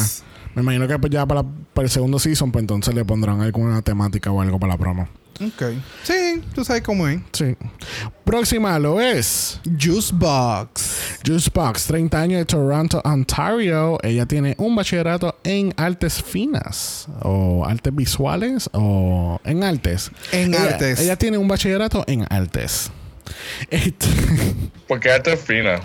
[0.63, 3.81] Me imagino que pues, ya para, para el segundo season, pues entonces le pondrán alguna
[3.81, 5.07] temática o algo para la promo.
[5.41, 5.63] Ok.
[6.03, 7.21] Sí, tú sabes cómo es.
[7.31, 7.55] Sí.
[8.25, 11.19] Próxima lo es Juice Box.
[11.25, 13.97] Juice Box, 30 años de Toronto, Ontario.
[14.03, 20.11] Ella tiene un bachillerato en artes finas o artes visuales o en artes.
[20.33, 20.99] En Ella- artes.
[20.99, 22.91] Ella tiene un bachillerato en artes.
[23.69, 24.07] Este-
[24.89, 25.79] Porque esta es fina.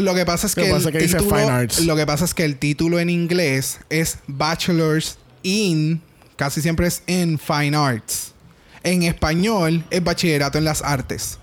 [0.00, 1.80] Lo que pasa es que, el que título, Fine Arts.
[1.80, 6.00] lo que pasa es que el título en inglés es Bachelor's in,
[6.36, 8.32] casi siempre es in Fine Arts.
[8.82, 11.38] En español es bachillerato en las artes.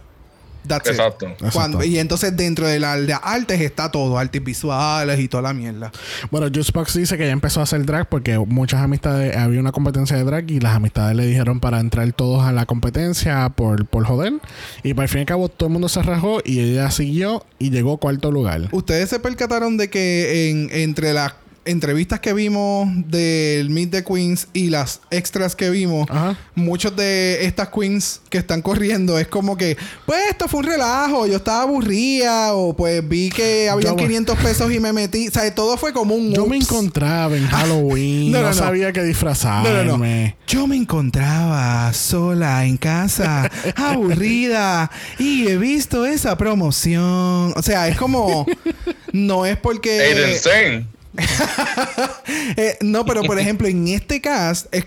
[0.68, 0.94] That's it.
[0.96, 1.28] Exacto.
[1.54, 1.84] Cuando- Exacto.
[1.86, 5.92] y entonces dentro de las de artes está todo, artes visuales y toda la mierda.
[6.32, 10.16] Bueno, Juicebox dice que ya empezó a hacer drag porque muchas amistades, había una competencia
[10.18, 14.06] de drag y las amistades le dijeron para entrar todos a la competencia por, por
[14.06, 14.34] joder.
[14.84, 17.46] Y para el fin y al cabo todo el mundo se rajó y ella siguió
[17.60, 18.70] y llegó cuarto lugar.
[18.72, 21.34] Ustedes se percataron de que en, entre las
[21.66, 26.38] entrevistas que vimos del Meet the Queens y las extras que vimos, Ajá.
[26.54, 29.76] muchos de estas queens que están corriendo es como que,
[30.06, 34.38] pues esto fue un relajo, yo estaba aburrida o pues vi que habían Yo- 500
[34.40, 38.32] pesos y me metí, o sea, todo fue como un Yo me encontraba en Halloween,
[38.32, 38.54] No, no, no, no.
[38.56, 39.70] sabía qué disfrazarme.
[39.70, 40.34] No, no, no.
[40.48, 47.54] Yo me encontraba sola en casa, aburrida, y he visto esa promoción.
[47.56, 48.46] O sea, es como.
[49.12, 49.98] No es porque.
[52.58, 54.86] Eh, no, pero por ejemplo, en este cast es,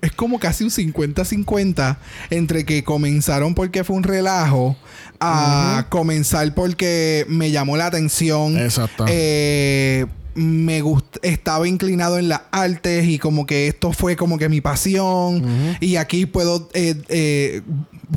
[0.00, 1.96] es como casi un 50-50
[2.30, 4.76] entre que comenzaron porque fue un relajo
[5.20, 8.58] a comenzar porque me llamó la atención.
[8.58, 9.04] Exacto.
[9.08, 10.82] Eh, me
[11.22, 15.96] estaba inclinado en las artes y como que esto fue como que mi pasión y
[15.96, 17.62] aquí puedo eh, eh,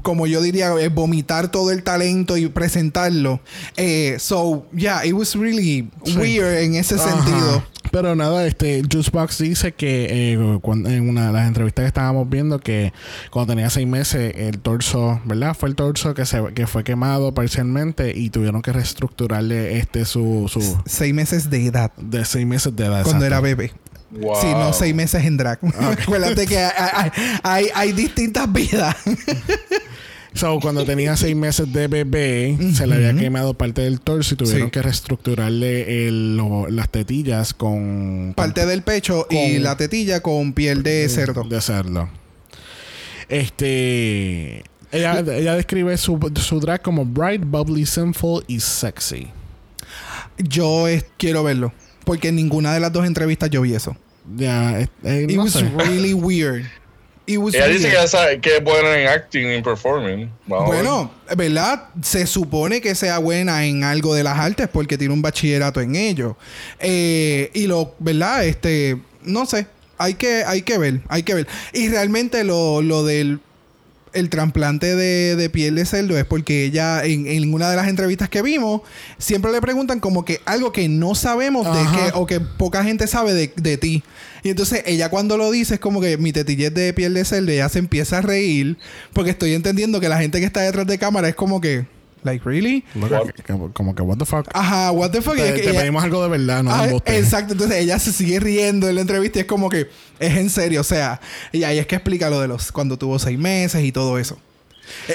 [0.03, 3.39] como yo diría eh, vomitar todo el talento y presentarlo
[3.77, 6.17] Eh, so yeah it was really Sí.
[6.17, 7.09] weird en ese Ajá.
[7.09, 11.87] sentido Pero nada, este Juicebox dice que eh, cuando- en una de las entrevistas que
[11.87, 12.93] estábamos viendo que
[13.31, 15.53] cuando tenía seis meses el torso, ¿verdad?
[15.59, 20.47] Fue el torso que se que fue quemado parcialmente y tuvieron que reestructurarle este su,
[20.49, 23.03] su seis meses de edad de seis meses de edad.
[23.03, 23.25] cuando exacto.
[23.25, 23.73] era bebé
[24.11, 24.35] Wow.
[24.41, 25.59] Sí, no seis meses en drag.
[26.01, 26.57] Acuérdate que
[27.43, 28.95] hay, hay- distintas vidas.
[30.33, 34.37] So, cuando tenía seis meses de bebé, se le había quemado parte del torso y
[34.37, 34.71] tuvieron Sí.
[34.71, 40.83] que reestructurarle el- lo- las tetillas con Parte del pecho y la tetilla con piel
[40.83, 41.43] de cerdo.
[41.43, 42.09] de cerdo.
[43.27, 44.63] Este.
[44.93, 49.27] Ella, ella describe su, su drag como bright, bubbly, sinful y sexy.
[50.37, 51.73] Yo es- quiero verlo.
[52.05, 53.95] Porque en ninguna de las dos entrevistas yo vi eso.
[54.35, 54.87] Ya, eh,
[55.29, 55.69] It no was sé.
[55.77, 56.65] really weird.
[57.27, 60.29] It was Ella dice que, sabe que es buena en acting y performing.
[60.47, 61.89] Bueno, ¿verdad?
[62.01, 65.95] Se supone que sea buena en algo de las artes porque tiene un bachillerato en
[65.95, 66.35] ello.
[66.79, 68.45] Eh, y lo, ¿verdad?
[68.45, 69.67] Este, no sé.
[69.97, 71.47] Hay que, hay que ver, hay que ver.
[71.73, 73.39] Y realmente lo, lo del
[74.13, 77.87] el trasplante de, de piel de cerdo es porque ella, en, en una de las
[77.87, 78.81] entrevistas que vimos,
[79.17, 83.07] siempre le preguntan como que algo que no sabemos de que, o que poca gente
[83.07, 84.03] sabe de, de ti.
[84.43, 87.25] Y entonces ella cuando lo dice es como que mi tetilla es de piel de
[87.25, 88.77] cerdo, ella se empieza a reír
[89.13, 91.85] porque estoy entendiendo que la gente que está detrás de cámara es como que,
[92.23, 92.83] like, really?
[93.73, 94.47] Como que, what the fuck.
[94.53, 95.35] Ajá, what the fuck.
[95.35, 96.71] Te te ella- pedimos algo de verdad, no
[97.05, 100.49] exacto, entonces ella se sigue riendo en la entrevista y es como que es en
[100.49, 101.19] serio, o sea,
[101.51, 104.37] y ahí es que explica lo de los cuando tuvo seis meses y todo eso.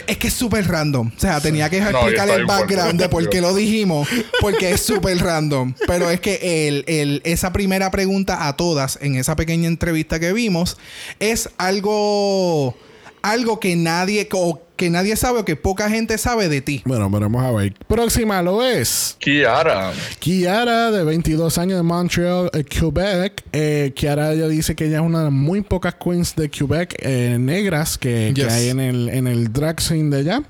[0.07, 1.11] Es- que es súper random.
[1.15, 4.09] O sea, tenía que explicar el background de por qué lo dijimos,
[4.41, 5.75] porque es súper random.
[5.87, 10.33] Pero es que el, el- esa primera pregunta a todas en esa pequeña entrevista que
[10.33, 10.79] vimos
[11.21, 12.75] es algo,
[13.23, 16.83] algo que nadie, o que nadie sabe o que poca gente sabe de ti.
[16.85, 17.75] Bueno, veremos a ver.
[17.87, 19.17] Próxima lo es.
[19.19, 19.93] Kiara.
[20.19, 23.43] Kiara, de 22 años de Montreal, eh, Quebec.
[23.53, 26.97] Eh, Kiara ella dice que ella es una de las muy pocas queens de Quebec
[27.01, 30.43] eh, negras que, hay en el, en el drag scene de allá.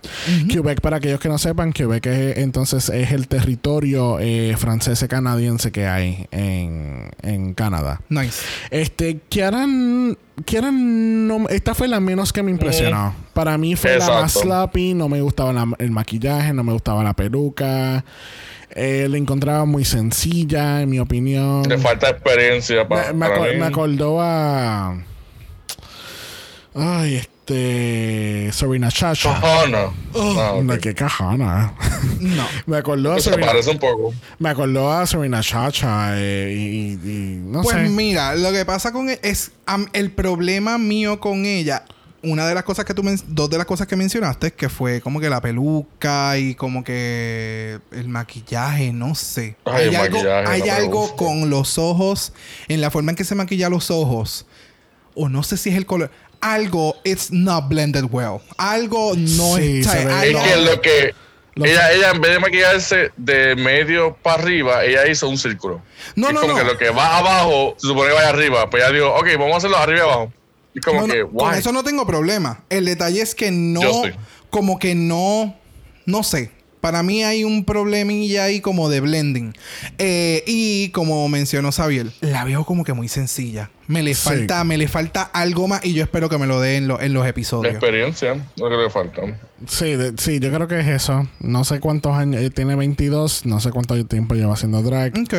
[0.49, 5.09] Quebec, para aquellos que no sepan, Quebec es, entonces es el territorio eh, francés y
[5.09, 8.01] canadiense que hay en, en Canadá.
[8.09, 8.43] Nice.
[8.71, 9.67] Este, Kiara,
[10.45, 13.26] Kiara no, esta fue la menos que me impresionó.
[13.37, 17.05] Para mí fue la más sloppy, no me gustaba la- el maquillaje, no me gustaba
[17.05, 18.03] la peluca.
[18.71, 21.63] Eh, la encontraba muy sencilla, en mi opinión.
[21.69, 23.57] Le falta experiencia para, me, me para aco- mí.
[23.61, 24.97] me acordó a.
[26.75, 28.51] Ay, este.
[28.53, 29.39] Serena Chacha.
[29.41, 29.85] Cojona.
[30.15, 31.75] Oh, Ah, no, qué cajana.
[32.21, 32.45] No.
[32.67, 34.15] me acordó a Se Serena, parece un poco.
[34.39, 37.83] me acordó a Serena Chacha eh, y, y- y no Pues sé.
[37.91, 39.53] mira, lo que pasa con e- es
[39.93, 41.85] el problema mío con ella.
[42.29, 45.21] Una de las cosas que tú dos de las cosas que mencionaste que fue como
[45.21, 49.57] que la peluca y como que el maquillaje, no sé.
[49.65, 52.33] Ay, hay algo, hay no algo con los ojos,
[52.69, 54.45] en la forma en que se maquilla los ojos,
[55.15, 56.11] o no sé si es el color.
[56.41, 58.41] Algo, it's not blended well.
[58.59, 60.25] Algo no Sí, está.
[60.25, 61.15] Es que lo que.
[61.55, 65.81] Lo- ella, ella, en vez de maquillarse de medio para arriba, ella hizo un círculo.
[66.15, 66.59] No, es no, como no.
[66.59, 68.69] que lo que va abajo se supone que vaya arriba.
[68.69, 70.33] Pues ella dijo, ok, vamos a hacerlo arriba y abajo.
[70.85, 72.65] Como que, con eso no tengo problema.
[72.69, 74.03] El detalle es que no,
[74.51, 75.55] como que no,
[76.05, 76.51] no sé.
[76.81, 79.55] Para mí hay un problemilla ahí como de blending.
[79.99, 83.71] Eh, y como mencionó Xavier, la veo como que muy sencilla.
[83.89, 84.23] Me le Sí.
[84.29, 87.01] falta, me le falta algo más y yo espero que me lo dé en, lo-
[87.01, 87.73] en los La episodios.
[87.73, 89.23] experiencia, no creo que falta.
[89.69, 91.27] Sí, de- sí, yo creo que es eso.
[91.41, 92.43] No sé cuántos años.
[92.43, 93.47] eh, tiene 22.
[93.47, 95.13] No sé cuánto tiempo lleva haciendo drag.
[95.19, 95.35] Ok.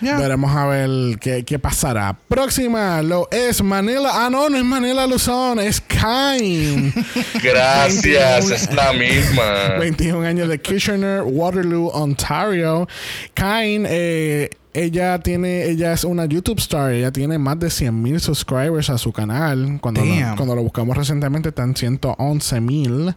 [0.00, 2.16] Veremos a ver qué, qué pasará.
[2.28, 4.10] Próxima lo es Manila.
[4.12, 6.92] Ah, no, no es Manila Luzón, es Kain.
[7.42, 9.76] Gracias, es la misma.
[9.78, 12.86] 21 años de Kitchener, Waterloo, Ontario.
[13.34, 14.50] Kain, eh,
[14.84, 16.92] ella tiene, ella es una YouTube star.
[16.92, 19.78] Ella tiene más de 100 mil subscribers a su canal.
[19.80, 23.14] Cuando lo, cuando lo buscamos recientemente están 111 mil.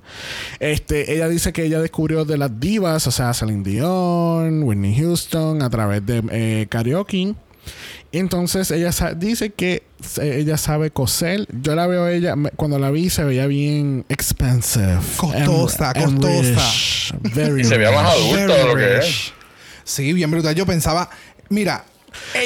[0.59, 5.61] Este, ella dice que ella descubrió de las divas, o sea, Celine Dion, Whitney Houston,
[5.61, 7.35] a través de eh, karaoke.
[8.11, 9.83] Entonces ella dice que
[10.19, 11.45] eh, ella sabe coser.
[11.61, 14.97] Yo la veo a ella, cuando la vi se veía bien expensive.
[15.17, 16.71] Costosa, and- and costosa.
[16.71, 17.13] rich.
[17.35, 19.33] Very Y se veía más adulta de lo que es.
[19.83, 20.53] Sí, bien brutal.
[20.55, 21.09] Yo pensaba,
[21.49, 21.83] mira,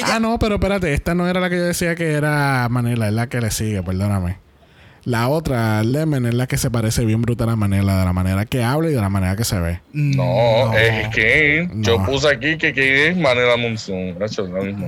[0.06, 3.14] Ah, no, pero espérate, esta no era la que yo decía que era Manela, es
[3.14, 4.36] la que le sigue, perdóname.
[5.04, 8.46] La otra, Lemon, es la que se parece bien brutal a Manela, de la manera
[8.46, 9.80] que habla y de la manera que se ve.
[9.92, 11.68] No, es Kane.
[11.82, 13.94] Yo puse aquí que Kane es Manela misma.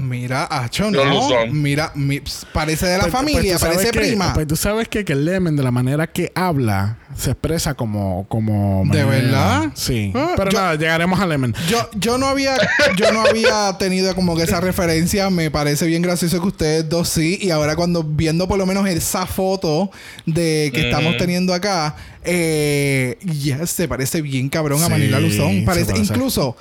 [0.00, 1.46] Mira, Acho, no.
[1.50, 4.32] Mira, mi- parece de la Pues- pues familia, parece que- prima.
[4.32, 8.26] Pues tú sabes que, que Lemon, de la manera que habla, se expresa como.
[8.28, 9.64] como ¿De verdad?
[9.74, 10.12] Sí.
[10.14, 11.54] Ah, pero yo- nada, llegaremos a Lemon.
[11.68, 12.56] yo, yo no había,
[12.96, 15.30] yo no había tenido como que esa referencia.
[15.30, 17.38] Me parece bien gracioso que ustedes dos sí.
[17.40, 19.90] Y ahora cuando viendo por lo menos esa foto
[20.26, 21.18] de que estamos Ujú.
[21.18, 25.64] teniendo acá, eh, ya se parece bien cabrón a Sí, Manila Luzón.
[25.64, 25.96] parece.
[25.96, 26.56] incluso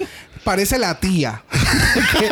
[0.45, 1.43] parece la tía.
[1.51, 2.29] porque,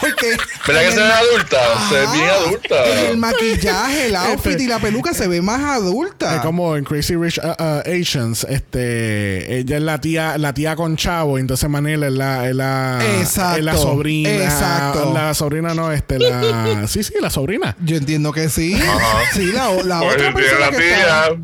[0.00, 1.58] porque ¿Verdad que se el ve adulta?
[1.88, 2.86] Se ve bien adulta.
[2.86, 6.36] En el maquillaje, el outfit y la peluca se ve más adulta.
[6.36, 10.76] Es como en Crazy Rich uh, uh, Asians, este, ella es la tía, la tía
[10.76, 13.58] con chavo, y entonces Manila es la, es la, Exacto.
[13.58, 14.30] es la sobrina.
[14.30, 15.12] Exacto.
[15.12, 17.76] La sobrina no, este, la, sí, sí, la sobrina.
[17.80, 18.74] Yo entiendo que sí.
[18.80, 19.18] Ajá.
[19.34, 21.36] Sí, la, la otra persona la que está...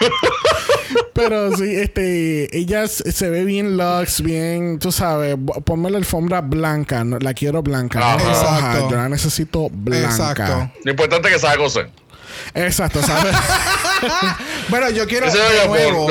[1.12, 7.04] Pero sí, este, ella se ve bien lux, bien, tú sabes, ponme la alfombra blanca,
[7.04, 8.18] no- la quiero blanca, no Ajá.
[8.18, 8.90] roja, Exacto.
[8.90, 10.06] yo la necesito blanca.
[10.08, 10.70] Exacto.
[10.84, 11.90] Lo importante es que sabe coser.
[12.54, 13.34] Exacto, ¿sabes?
[14.68, 16.06] Bueno, yo quiero Ese de nuevo,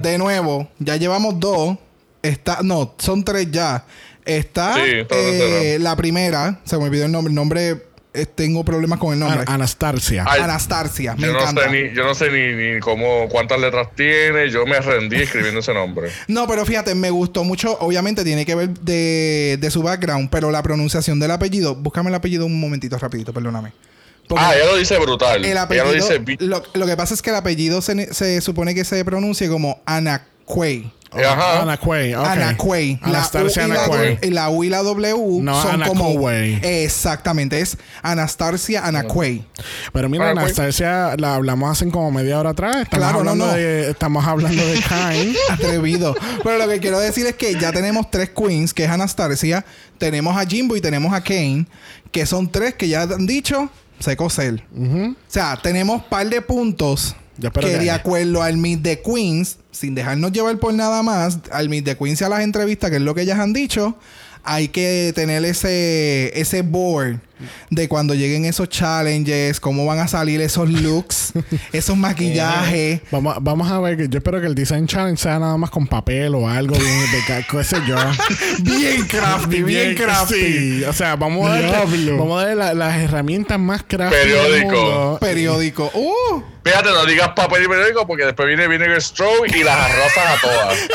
[0.00, 1.76] de nuevo, ya llevamos dos.
[2.22, 3.84] Está, no, son tres ya.
[4.24, 7.30] Está Sí, está eh, la primera, se me olvidó el nombre.
[7.30, 7.82] El nombre,
[8.14, 9.40] eh, tengo problemas con el nombre.
[9.40, 10.24] An- Anastasia.
[10.26, 11.64] Ay, Anastasia, me Yo no, encanta.
[11.64, 14.48] sé ni, yo no sé ni, ni cómo, cuántas letras tiene.
[14.50, 16.10] Yo me rendí escribiendo ese nombre.
[16.28, 17.76] No, pero fíjate, me gustó mucho.
[17.80, 21.74] Obviamente tiene que ver de, de su background, pero la pronunciación del apellido.
[21.74, 23.72] Búscame el apellido un momentito rapidito, perdóname.
[24.26, 25.44] Porque Ah, ella lo dice brutal.
[25.44, 25.84] el ella apellido.
[25.86, 28.84] lo dice Lo, lo que pasa es que el apellido se, ne- se supone que
[28.84, 30.90] se pronuncie como Anacuey.
[31.22, 31.62] Ajá.
[31.62, 32.26] Ana Quay, ok.
[32.26, 32.98] Anacuey.
[33.02, 34.18] La U Anastasia y la, Anacuey.
[34.22, 36.06] y la U y la W No, son como.
[36.08, 36.58] Anacuey.
[36.62, 39.44] Exactamente, es Anastasia Anacuey.
[39.92, 40.30] Pero mira.
[40.30, 42.76] Anastasia la hablamos hace como media hora atrás.
[42.82, 43.52] Estamos Claro, hablando no.
[43.52, 45.34] de, estamos hablando de Kain.
[45.50, 46.14] Atrevido.
[46.42, 49.64] Pero lo que quiero decir es que ya tenemos tres queens, que es Anastasia,
[49.98, 51.66] tenemos a Jimbo y tenemos a Kane,
[52.10, 53.70] que son tres que ya han dicho
[54.16, 54.62] coser.
[54.76, 55.12] Ujú.
[55.12, 60.32] O sea, tenemos par de puntos que de acuerdo al Meet the Queens, sin dejarnos
[60.32, 63.14] llevar por nada más, al Meet the Queens y a las entrevistas, que es lo
[63.14, 63.96] que ellas han dicho,
[64.44, 67.18] hay que tener ese, ese board
[67.70, 71.32] de cuando lleguen esos challenges, cómo van a salir esos looks,
[71.72, 73.00] esos maquillajes.
[73.10, 75.86] Vamos, vamos a ver, que yo espero que el Design Challenge sea nada más con
[75.86, 77.96] papel o algo bien de ca- qué sé yo.
[78.60, 80.34] bien crafty, bien crafty.
[80.34, 82.18] Sí, o sea, vamos a darle, Diablo.
[82.18, 85.18] vamos a darle la- las herramientas más crafty Periódico.
[85.20, 85.90] Periódico.
[85.94, 90.26] Uh, Fíjate, no digas papel y periódico porque después viene Vinegar Straw y las arrasas
[90.26, 90.78] a todas.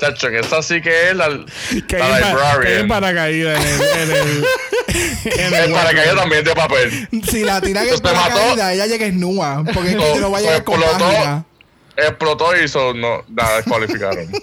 [0.00, 1.28] Chacho, que esta sí que es la,
[1.88, 2.88] Que la que librarian.
[2.88, 4.44] paracaídas en el, en el-
[5.26, 7.08] En El el paracaídas también de papel.
[7.28, 8.28] Si la Eso te mató.
[8.30, 9.64] paracaídas, ella llega esnúa.
[9.74, 11.44] Porque es que No, no va a llegar con explotó.
[11.96, 14.30] Explotó y hizo, no, nada, descualificaron.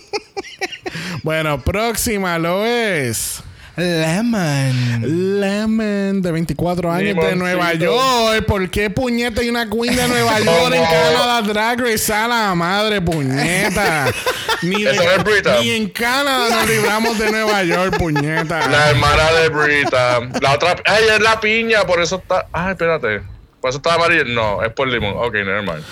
[1.24, 3.33] Bueno, próxima lo es.
[3.76, 5.40] Lemon.
[5.42, 7.36] Lemon, de 24 años de.
[7.36, 8.46] Nueva York.
[8.46, 10.84] ¿Por qué puñeta hay una queen de Nueva York en.
[10.84, 12.14] Canadá Drag Race?
[12.14, 14.06] A la madre, puñeta.
[14.62, 18.70] Ni, de- no ni en Canadá nos libramos de Nueva York, puñeta.
[18.70, 20.20] La hermana de Brita.
[20.42, 22.48] La otra, ay, es la piña, por eso está.
[22.54, 23.22] Ay, espérate.
[23.60, 24.24] Por eso está amarilla.
[24.26, 25.14] No, es por limón.
[25.18, 25.84] Ok, never mind.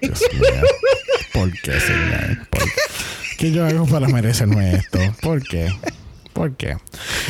[0.00, 0.62] Dios mío.
[1.32, 2.48] ¿Por qué, señor?
[2.48, 2.80] ¿Por qué?
[3.38, 4.98] ¿Qué yo hago para merecerme esto?
[5.20, 5.68] ¿Por qué?
[6.32, 6.76] ¿Por qué?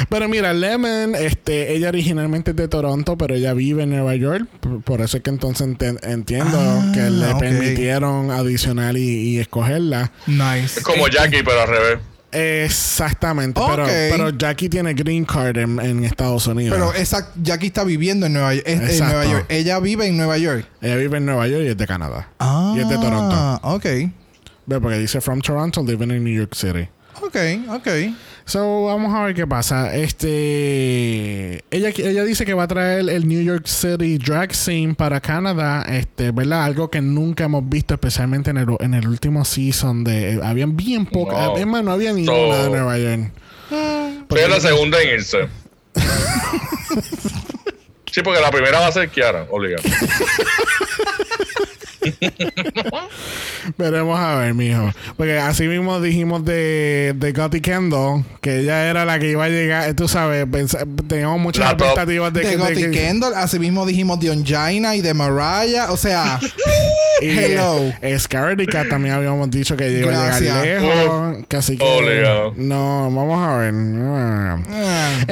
[0.08, 4.46] Pero mira, Lemon, este, ella originalmente es de Toronto, pero ella vive en Nueva York.
[4.84, 5.68] Por, eso es que entonces
[6.02, 7.38] entiendo Ah, que le ok.
[7.38, 10.12] permitieron adicional y, y escogerla.
[10.26, 10.78] Nice.
[10.78, 11.98] Es como Jackie, pero al revés.
[12.32, 13.60] Exactamente.
[14.10, 16.78] Pero, Jackie tiene green card en, en Estados Unidos.
[16.78, 18.98] Pero esa Jackie está viviendo en Nueva en.
[18.98, 19.46] Nueva York.
[19.48, 20.66] Ella vive en Nueva York.
[20.80, 22.28] ella vive en Nueva York y es de Canadá.
[22.38, 22.72] Ah.
[22.76, 23.60] Y es de Toronto.
[23.64, 23.84] Ok.
[24.64, 26.88] Ve, porque dice from Toronto, living in New York City.
[27.20, 27.36] Ok,
[27.68, 27.88] ok.
[28.44, 29.94] So, vamos a ver qué pasa.
[29.94, 31.64] Este.
[31.70, 35.82] Ella, ella dice que va a traer el New York City Drag Scene para Canadá.
[35.88, 36.64] Este, ¿verdad?
[36.64, 40.02] Algo que nunca hemos visto, especialmente en el, en el último season.
[40.04, 41.48] de Habían bien pocas.
[41.48, 41.56] Wow.
[41.58, 43.30] Es más, no había ninguna So- de Nueva York.
[44.28, 45.48] Soy la segunda en irse.
[48.10, 49.82] sí, porque la primera va a ser Kiara, obligado.
[53.78, 54.90] Veremos a ver, mijo.
[55.16, 59.48] Porque así mismo dijimos de, de Gotti Kendall, que ella era la que iba a
[59.48, 59.94] llegar.
[59.94, 60.46] Tú sabes,
[61.08, 61.86] teníamos muchas La top.
[61.88, 62.50] expectativas de, De que.
[62.52, 65.90] de Gotti que- Kendall, así mismo dijimos de Ongina y de Mariah.
[65.90, 66.40] O sea,
[67.20, 67.92] Y, Hello.
[68.02, 70.64] eh, Scarlett también habíamos dicho que iba a llegar Gracias.
[70.64, 71.36] lejos.
[71.48, 71.84] Casi que.
[71.84, 72.52] Obligado.
[72.56, 73.74] No, vamos a ver.
[73.74, 74.58] ah,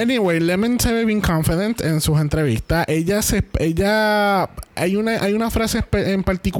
[0.00, 2.84] Anyway, Lemon se ve bien confident en sus entrevistas.
[2.88, 6.59] Ella se, ella, hay una, hay una frase en particular,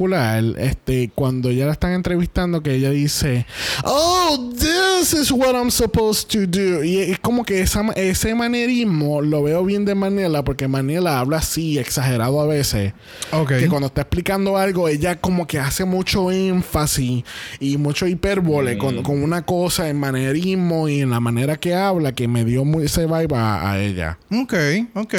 [0.57, 3.45] este, cuando ya la están entrevistando que ella dice,
[3.83, 9.21] "Oh, this is what I'm supposed to do." Y es como que esa, ese manerismo
[9.21, 12.93] lo veo bien de Manila, porque Manila habla así exagerado a veces.
[13.31, 13.53] ok.
[13.59, 17.23] Que cuando está explicando algo, ella como que hace mucho énfasis
[17.59, 22.11] y mucho hipérbole con, con una cosa en manerismo y en la manera que habla
[22.13, 24.17] que me dio muy ese vibe a, a ella.
[24.31, 24.53] Ok,
[24.95, 25.15] ok.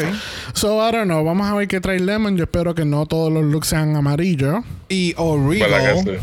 [0.54, 1.24] So, I don't know.
[1.24, 2.36] Vamos a ver qué trae Lemon.
[2.36, 4.64] Yo espero que no todos los looks sean amarillos.
[4.88, 6.22] Y ¿Verdad que Origo.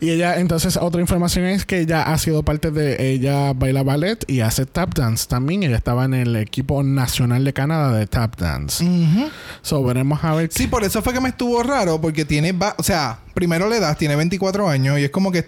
[0.00, 3.12] Y ella, entonces, otra información es que ella ha sido parte de.
[3.12, 5.62] Ella baila ballet y hace tap dance también.
[5.62, 8.82] Ella estaba en el equipo nacional de Canadá de tap dance.
[8.84, 9.28] Ujú.
[9.62, 10.48] So, veremos a ver.
[10.52, 13.80] Sí, por eso fue que me estuvo raro, porque tiene, va- o sea, primero le
[13.80, 15.42] das, tiene 24 años y es como que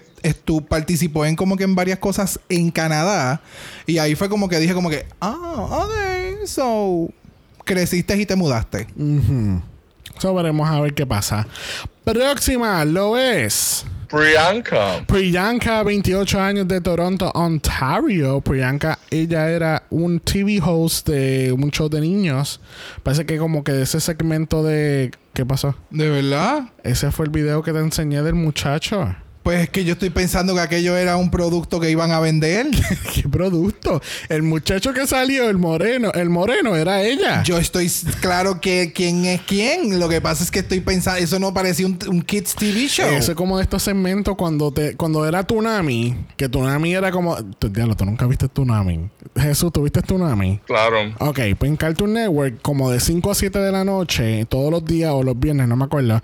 [0.45, 3.41] tú participó en como que en varias cosas en Canadá
[3.87, 5.35] y ahí fue como que dije como que, ah,
[5.71, 7.09] ok, so
[7.65, 8.87] creciste y te mudaste.
[8.97, 9.63] Ujú.
[10.19, 11.47] So, veremos a ver qué pasa.
[12.05, 13.85] Próxima lo es.
[14.09, 15.07] Priyanka.
[15.07, 18.41] Priyanka, 28 años de Toronto, Ontario.
[18.41, 22.61] Priyanka, ella era un TV host de un show de niños.
[23.03, 25.13] Parece que como que de ese segmento de...
[25.33, 25.77] ¿Qué pasó?
[25.91, 26.71] ¿De verdad?
[26.83, 29.15] Ese fue el video que te enseñé del muchacho.
[29.43, 32.67] Pues es que yo estoy pensando que aquello era un producto que iban a vender.
[33.15, 34.01] ¿Qué producto?
[34.29, 37.43] El muchacho que salió, el moreno, el moreno era ella.
[37.43, 37.91] Yo estoy
[38.21, 39.99] claro que quién es quién.
[39.99, 43.09] Lo que pasa es que estoy pensando, eso no parecía un, un Kids TV show.
[43.11, 47.37] Eso es como de estos segmentos cuando te cuando era Tsunami, que Tsunami era como...
[47.37, 49.11] Diablo, tú nunca viste Tsunami.
[49.37, 50.61] Jesús, ¿tú viste Tsunami?
[50.67, 51.15] Claro.
[51.19, 54.85] Ok, pues en Cartoon Network, como de 5 a 7 de la noche, todos los
[54.85, 56.23] días o los viernes, no me acuerdo,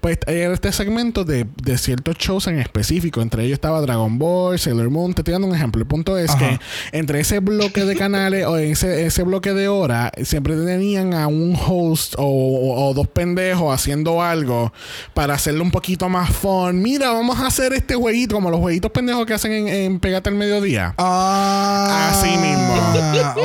[0.00, 3.20] pues era este segmento de, de ciertos shows en específico.
[3.22, 5.14] Entre ellos estaba Dragon Ball, Sailor Moon.
[5.14, 5.80] Te estoy dando un ejemplo.
[5.80, 6.38] El punto es Ajá.
[6.38, 6.58] que
[6.92, 11.56] entre ese bloque de canales o ese, ese bloque de horas, siempre tenían a un
[11.56, 14.72] host o, o- o dos pendejos haciendo algo
[15.14, 16.80] para hacerlo un poquito más fun.
[16.82, 20.28] Mira, vamos a hacer este jueguito, como los jueguitos pendejos que hacen en, en Pégate
[20.28, 20.94] al Mediodía.
[20.98, 22.76] Ah, Así mismo.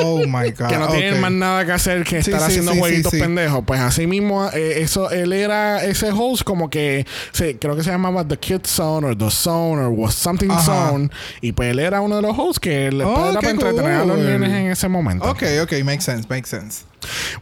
[0.03, 0.68] Oh my God.
[0.68, 3.63] que no tienen más nada que hacer que Sí, estar sí, haciendo sí, jueguitos pendejos.
[3.66, 7.91] Pues así mismo, eh, eso, él era ese host como que se, creo que se
[7.91, 10.89] llamaba The Kid Zone o The Zone o was Something Ajá.
[10.89, 11.09] Zone.
[11.41, 13.91] Y pues él era uno de los hosts que le Oh, era qué para entretener
[13.91, 15.29] a los nenes en ese momento.
[15.29, 16.83] Ok, ok, makes sense, makes sense.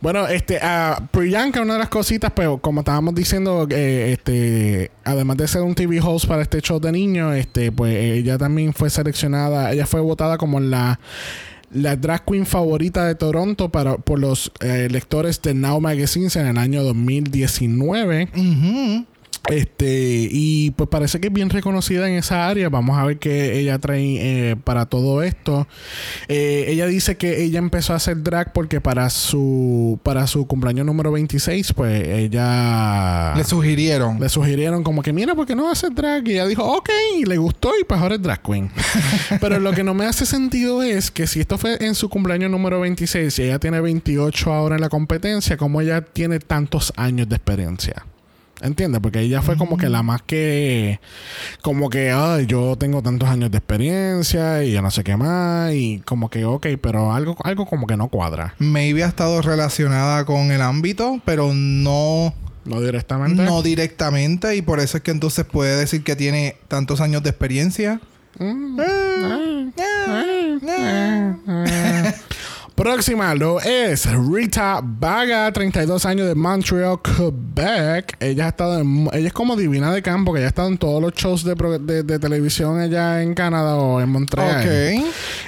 [0.02, 5.38] Bueno, este, a Priyanka, una de las cositas, pero como estábamos diciendo, eh, este, además
[5.38, 8.90] de ser un TV host para este show de niños, este, pues ella también fue
[8.90, 11.00] seleccionada, ella fue votada como la
[11.74, 16.46] la drag queen favorita de Toronto para, por los eh, lectores de Now Magazines en
[16.46, 18.30] el año 2019.
[18.36, 19.06] Ujú.
[19.50, 22.70] Este, y pues parece que es bien reconocida en esa área.
[22.70, 25.68] Vamos a ver qué ella trae eh, para todo esto.
[26.30, 30.86] Eh, ella dice que ella empezó a hacer drag porque para su para su cumpleaños
[30.86, 34.20] número 26, pues ella Le sugirieron.
[34.20, 36.26] le sugirieron como que mira, ¿por qué no hacer drag?
[36.28, 36.90] Y ella dijo, ok,
[37.20, 38.72] y le gustó y pues ahora es drag queen.
[39.42, 42.50] Pero lo que no me hace sentido es que si esto fue en su cumpleaños
[42.50, 47.28] número 26 y ella tiene 28 ahora en la competencia, como ella tiene tantos años
[47.28, 48.06] de experiencia?
[48.64, 49.02] ¿Entiendes?
[49.02, 51.02] Porque ella fue como que la más que...
[51.62, 55.74] Como que, ay, yo tengo tantos años de experiencia y yo no sé qué más.
[55.74, 58.56] Y como que, ok, pero algo, algo como que no cuadra.
[58.60, 62.34] Maybe ha estado relacionada con el ámbito, pero no,
[62.64, 63.44] No directamente.
[63.44, 64.56] no directamente.
[64.56, 68.00] Y por eso es que entonces puede decir que tiene tantos años de experiencia.
[68.40, 68.80] Mm.
[72.76, 78.18] Próxima lo es Rita Vaga, 32 años de Montreal, Quebec.
[78.20, 80.80] Ella ha estado en- ella es como divina de campo, que ella ha estado en
[80.80, 84.64] todos los shows de, de- de televisión allá en Canadá o en Montreal.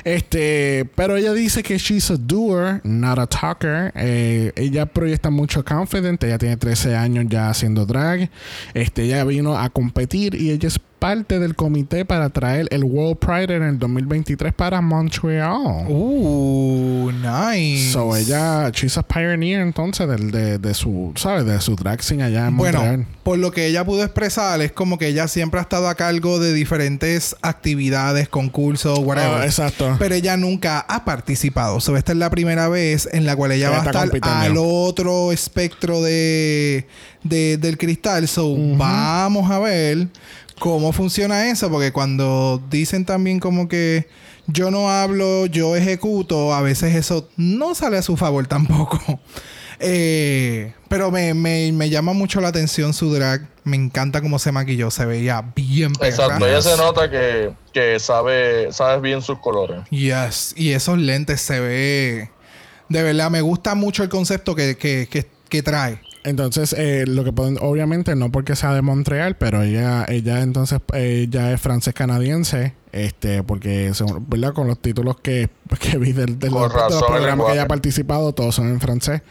[0.04, 3.92] Este, pero ella dice que she's a doer, not a talker.
[3.96, 6.24] Eh, ella proyecta mucho confident.
[6.24, 8.30] Ella tiene 13 años ya haciendo drag.
[8.76, 13.18] Este, ella vino a competir y ella es parte del comité para traer el World
[13.20, 15.86] Pride en el 2023 para Montreal.
[15.88, 17.92] Uh, nice.
[17.92, 21.46] So ella, she's a pioneer entonces del- de, de su, ¿sabes?
[21.46, 23.06] De su drag scene allá en Bueno, Montreal.
[23.22, 26.40] por lo que ella pudo expresar, es como que ella siempre ha estado a cargo
[26.40, 29.42] de diferentes actividades, concursos, whatever.
[29.42, 29.96] Ah, exacto.
[30.00, 31.80] Pero ella nunca ha participado.
[31.82, 34.56] So, esta es la primera vez en la cual ella Ella va a estar al
[34.58, 36.88] otro espectro de,
[37.24, 38.28] de- del cristal.
[38.28, 40.08] So, vamos a ver
[40.60, 41.70] cómo funciona eso.
[41.70, 44.08] Porque cuando dicen también como que
[44.48, 49.20] yo no hablo, yo ejecuto, a veces eso no sale a su favor tampoco.
[49.80, 53.48] Eh, pero me, me- me llama mucho la atención su drag.
[53.64, 54.92] Me encanta cómo se maquilló.
[54.92, 56.10] Se veía bien perra.
[56.10, 59.82] Exacto, ella se nota que, que sabe, sabe bien sus colores.
[59.90, 60.54] Yes.
[60.56, 62.30] Y esos lentes se ve.
[62.88, 66.00] De verdad, me gusta mucho el concepto que, que, que, que trae.
[66.26, 70.80] Entonces, eh, lo que pueden, obviamente, no porque sea de Montreal, pero ella, ella entonces,
[71.30, 74.54] ya es francés canadiense, este, porque, según- ¿verdad?
[74.54, 75.50] Con los títulos que,
[75.80, 76.62] que vi del, de los
[77.08, 79.22] programas que ella ha participado, todos son en francés.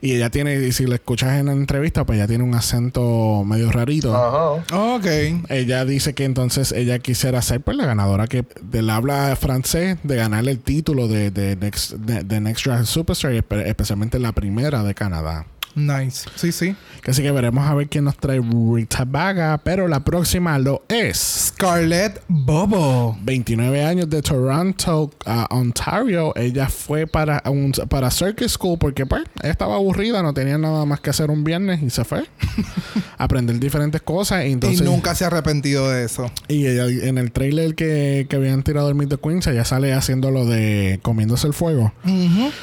[0.00, 3.44] Y ella tiene, y si la escuchas en la entrevista, pues ella tiene un acento
[3.44, 4.14] medio rarito.
[4.16, 4.64] Ajá.
[4.94, 5.06] Ok.
[5.48, 10.16] Ella dice que entonces ella quisiera ser pues la ganadora que del habla francés de
[10.16, 14.82] ganar el título de, de Next, de, de Next Drag Superstar, espe- especialmente la primera
[14.82, 15.46] de Canadá.
[15.74, 16.28] Nice.
[16.36, 16.76] Sí, sí.
[17.06, 19.58] Así que veremos a ver quién nos trae Rita Vaga.
[19.64, 21.52] Pero la próxima lo es.
[21.52, 23.16] Scarlett Bobo.
[23.22, 26.32] 29 años de Toronto, a Ontario.
[26.36, 30.84] Ella fue para un, para Circus School porque pues ella estaba aburrida, no tenía nada
[30.84, 32.24] más que hacer un viernes y se fue
[33.18, 34.44] aprender diferentes cosas.
[34.46, 36.30] Y, entonces, y nunca se ha arrepentido de eso.
[36.48, 39.92] y ella, en el trailer que, que habían tirado el Meet the Queens, ella sale
[39.92, 41.92] haciendo lo de comiéndose el fuego.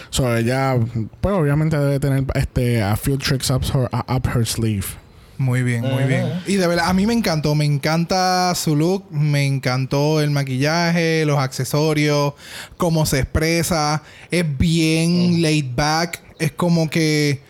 [0.10, 0.78] So ella,
[1.22, 4.98] pues obviamente debe tener este a few tricks up her, up her sleeve.
[5.40, 6.34] Muy bien, muy bien.
[6.48, 7.56] Y de verdad, a mí me encantó.
[7.56, 9.10] Me encanta su look.
[9.10, 12.34] Me encantó el maquillaje, los accesorios,
[12.76, 14.04] cómo se expresa.
[14.32, 16.22] Es bien laid back.
[16.40, 17.42] Es como que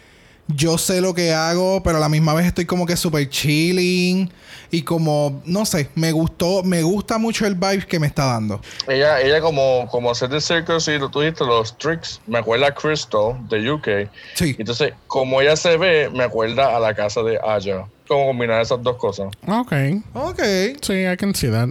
[0.56, 4.32] yo sé lo que hago, pero a la misma vez estoy como que súper chilling.
[4.72, 8.62] Y como, no sé, me gustó, me gusta mucho el vibe que me está dando.
[8.88, 12.68] Ella, ella como, como hacer de circus y lo tú dijiste, los tricks, me acuerda
[12.68, 13.88] a Crystal de UK.
[14.36, 14.56] Sí.
[14.60, 17.86] Entonces, como ella se ve, me acuerda a la casa de Aya.
[18.08, 19.28] Como combinar esas dos cosas.
[19.48, 19.74] Ok.
[20.14, 20.42] Ok.
[20.82, 21.70] Sí, I can see that.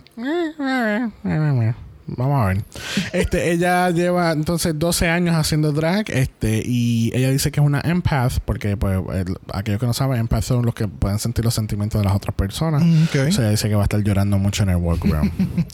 [2.16, 2.64] Vamos a ver.
[3.12, 7.80] Este, ella lleva entonces 12 años haciendo drag, este, y ella dice que es una
[7.84, 11.54] empath, porque pues el- aquellos que no saben, empath son los que pueden sentir los
[11.54, 12.82] sentimientos de las otras personas.
[12.84, 13.28] Mm, ok.
[13.28, 15.30] O sea, ella dice que va a estar llorando mucho en el workroom.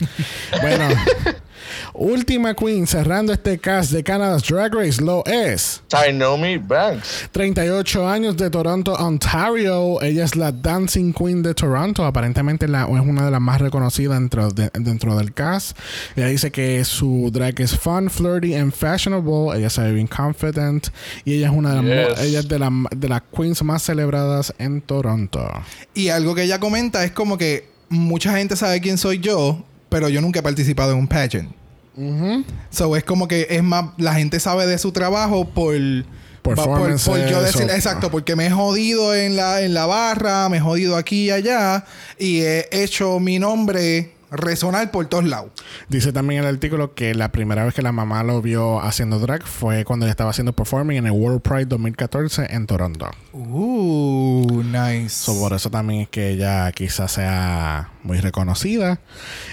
[0.61, 0.87] bueno,
[1.97, 5.81] última queen cerrando este cast de Canada's Drag Race lo es.
[5.87, 7.29] Tainomi Banks.
[7.31, 10.01] 38 años de Toronto, Ontario.
[10.01, 12.03] Ella es la Dancing Queen de Toronto.
[12.05, 15.77] Aparentemente la- es una de las más reconocidas dentro, de- dentro del cast.
[16.15, 19.57] Ella dice que su drag es fun, flirty and fashionable.
[19.57, 20.87] Ella se ve bien confident.
[21.23, 22.19] Y ella es una de las, mo- Yes.
[22.27, 25.49] ella es de, la- de las queens más celebradas en Toronto.
[25.93, 30.09] Y algo que ella comenta es como que mucha gente sabe quién soy yo, pero
[30.09, 31.49] yo nunca he participado en un pageant.
[32.69, 35.75] So es como que es más, la gente sabe de su trabajo por.
[36.41, 40.57] por, por yo decir, exacto, porque me he jodido en la, en la barra, me
[40.57, 41.85] he jodido aquí y allá,
[42.19, 45.51] y he hecho mi nombre resonar por todos lados.
[45.89, 49.43] Dice también el artículo que la primera vez que la mamá lo vio haciendo drag
[49.43, 53.09] fue cuando ella estaba haciendo performing en el World Pride 2014 en Toronto.
[53.33, 55.09] Uh, Uh, nice.
[55.09, 58.99] So, por eso también es que ella quizás sea muy reconocida.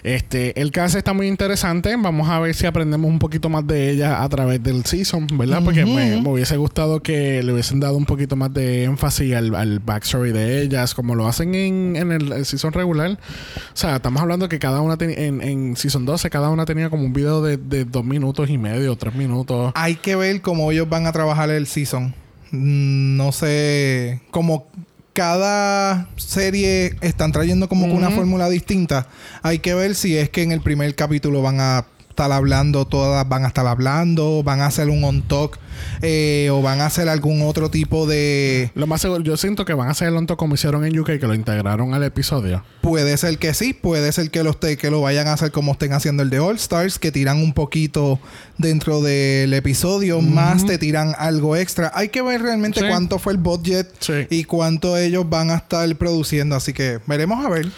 [0.03, 1.95] Este, el caso está muy interesante.
[1.97, 5.63] Vamos a ver si aprendemos un poquito más de ella a través del season, ¿verdad?
[5.65, 9.55] Porque me, me hubiese gustado que le hubiesen dado un poquito más de énfasis al,
[9.55, 13.13] al backstory de ellas, como lo hacen en, en el, el season regular.
[13.13, 16.89] O sea, estamos hablando que cada una tenía, en, en season 12, cada una tenía
[16.89, 19.73] como un video de, de dos minutos y medio, tres minutos.
[19.75, 22.15] Hay que ver cómo ellos van a trabajar el season.
[22.53, 24.21] Mm, No sé.
[24.31, 24.69] Como
[25.15, 29.09] cada serie están trayendo como que una fórmula distinta.
[29.43, 33.29] Hay que ver si es que en el primer capítulo van a estar hablando, todas
[33.29, 35.59] van a estar hablando, van a hacer un on talk
[36.03, 38.71] eh, o van a hacer algún otro tipo de.
[38.75, 41.19] Lo más seguro, yo siento que van a hacer el onto como hicieron en UK,
[41.19, 42.63] que lo integraron al episodio.
[42.83, 45.73] Puede ser que sí, puede ser que, los te- que lo vayan a hacer como
[45.73, 48.21] estén haciendo el de All Stars, que tiran un poquito
[48.59, 51.91] dentro del episodio, más te tiran algo extra.
[51.95, 52.87] Hay que ver realmente Sí.
[52.89, 54.27] cuánto fue el budget Sí.
[54.31, 56.55] y cuánto ellos van a estar produciendo.
[56.57, 57.69] Así que veremos a ver.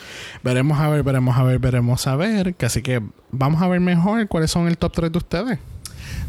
[0.45, 2.55] Veremos a ver, veremos a ver, veremos a ver.
[2.55, 5.59] Que así que vamos a ver mejor cuáles son el top 3 de ustedes.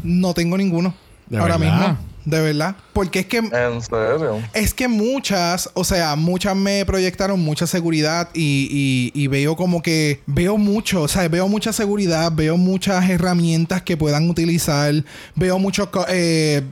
[0.02, 0.94] No tengo ninguno
[1.28, 1.78] ¿De ahora verdad?
[1.78, 1.98] mismo.
[2.24, 2.74] De verdad.
[2.92, 4.40] Porque es que En serio.
[4.52, 9.80] Es que muchas, o sea, muchas me proyectaron mucha seguridad y, y- y veo como
[9.82, 14.92] que veo mucho, o sea, veo mucha seguridad, veo muchas herramientas que puedan utilizar,
[15.36, 16.62] veo mucho, co- eh,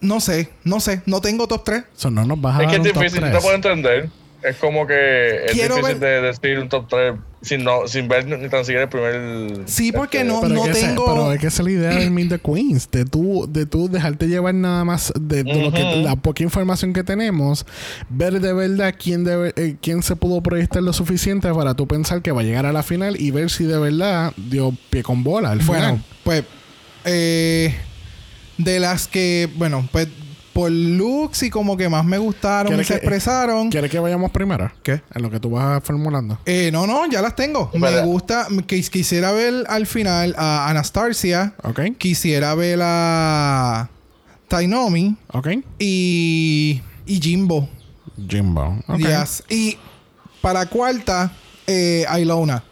[0.00, 1.84] no sé, no sé, no tengo top 3.
[1.96, 3.32] So, no nos vas a Es que es un difícil, no 3.
[3.36, 4.10] te puedo entender.
[4.44, 8.08] Es como que es Quiero difícil ver- de decir un top 3 sin, no, sin
[8.08, 9.62] ver ni tan siquiera el primer.
[9.66, 11.70] Sí, porque este, no- Pero, es que ese- tengo- pero es que esa es la
[11.72, 15.62] idea del Meet the Queens, de tú, de tú dejarte llevar nada más de, de
[15.62, 17.64] lo que, la poca información que tenemos,
[18.10, 22.20] ver de verdad quién, debe, eh, quién se pudo proyectar lo suficiente para tú pensar
[22.20, 25.24] que va a llegar a la final y ver si de verdad dio pie con
[25.24, 25.80] bola al final.
[25.80, 26.44] Bueno, pues,
[27.06, 27.74] eh,
[28.58, 30.08] de las que, bueno, pues
[30.54, 33.70] por looks y como que más me gustaron y ¿Quieres se que- expresaron.
[33.70, 34.70] ¿Quieres que vayamos primero?
[34.82, 35.02] ¿Qué?
[35.14, 36.38] En lo que tú vas formulando.
[36.46, 37.70] Eh, no, no, ya las tengo.
[37.74, 41.54] Me gusta, que quisiera ver al final a Anastasia.
[41.64, 41.80] ¿Ok?
[41.98, 43.88] Quisiera ver a
[44.48, 45.48] Tainomi ¿Ok?
[45.78, 47.68] y, y Jimbo.
[48.28, 48.78] Jimbo.
[48.86, 48.98] Ok.
[48.98, 49.42] Yes.
[49.50, 49.76] Y
[50.40, 51.32] para cuarta,
[51.66, 52.62] eh, Ilona.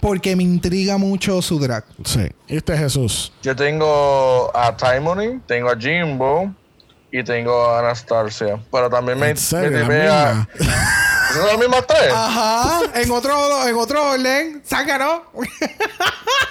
[0.00, 1.84] Porque me intriga mucho su drag.
[2.04, 2.20] Sí.
[2.46, 3.32] Y este es Jesús.
[3.42, 6.54] Yo tengo a Timony, tengo a Jimbo
[7.10, 8.58] y tengo a Anastasia.
[8.70, 9.86] Pero también me, ¿En serio?
[9.86, 10.06] me.
[11.34, 12.12] ¿Son las mismas tres?
[12.12, 12.80] Ajá.
[12.94, 14.62] en otro, en otro orden.
[14.64, 15.24] Sácalo.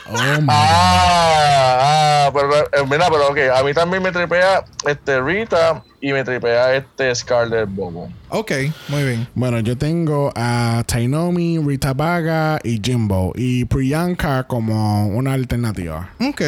[0.10, 0.16] Oh,
[0.50, 6.14] Ah, ah, pero eh, mira, pero ok, a mí también me tripea este Rita y
[6.14, 8.10] me tripea este Scarlett Bobo.
[8.30, 8.52] ok,
[8.88, 9.28] muy bien.
[9.36, 13.34] Bueno, yo tengo a Tainomi, Rita Vaga y Jimbo.
[13.36, 16.10] Y Priyanka como una alternativa.
[16.22, 16.42] Ok.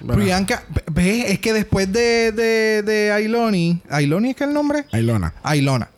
[0.00, 0.22] Bueno.
[0.22, 4.84] Priyanka, ve, es que después de, de, de Ailoni, ¿Ailoni es que el nombre?
[4.92, 5.34] Ilona.
[5.42, 5.88] Ailona.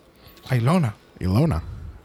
[0.49, 0.95] Ailona.
[1.19, 1.63] Ilona.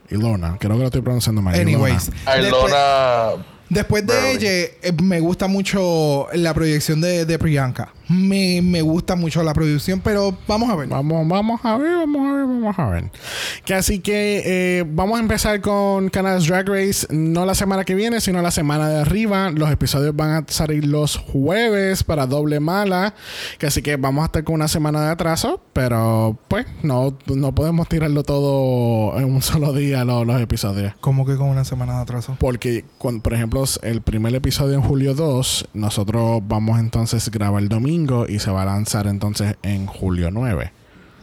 [0.09, 0.57] Ilona.
[0.59, 1.59] Creo que lo estoy pronunciando mal.
[1.59, 2.09] Anyways.
[2.09, 2.31] Ilona.
[2.31, 3.45] Ailona.
[3.69, 4.49] Después de ella,
[4.81, 7.89] eh, me gusta mucho la proyección de, de Priyanka.
[8.09, 10.87] Me, me gusta mucho la producción, pero vamos a ver.
[10.87, 13.11] Vamos, vamos a ver, vamos a ver, vamos a ver.
[13.65, 17.95] Que así que eh, vamos a empezar con Canada's Drag Race, no la semana que
[17.95, 19.51] viene, sino la semana de arriba.
[19.51, 23.13] Los episodios van a salir los jueves para doble mala.
[23.57, 27.53] Que así que vamos a estar con una semana de atraso, pero pues no, no
[27.53, 30.93] podemos tirarlo todo en un solo día los, los episodios.
[31.01, 32.37] ¿Cómo que con una semana de atraso?
[32.39, 37.61] Porque, cuando, por ejemplo, el primer episodio en julio 2, nosotros vamos entonces a grabar
[37.61, 37.96] el domingo
[38.29, 40.71] y se va a lanzar entonces en julio 9.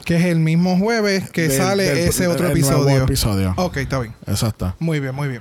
[0.04, 3.04] Que es el mismo jueves que Del- sale del- ese otro el nuevo episodio.
[3.04, 3.54] episodio.
[3.56, 4.12] Ok, está bien.
[4.26, 4.74] Exacto.
[4.78, 5.40] Muy bien, muy bien.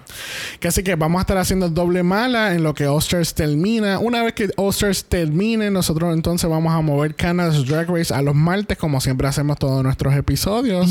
[0.61, 3.99] Que así que vamos a estar haciendo doble mala en lo que Osters termina.
[3.99, 8.35] Una vez que Osters termine, nosotros entonces vamos a mover Canada's Drag Race a los
[8.35, 10.87] martes, como siempre hacemos todos nuestros episodios.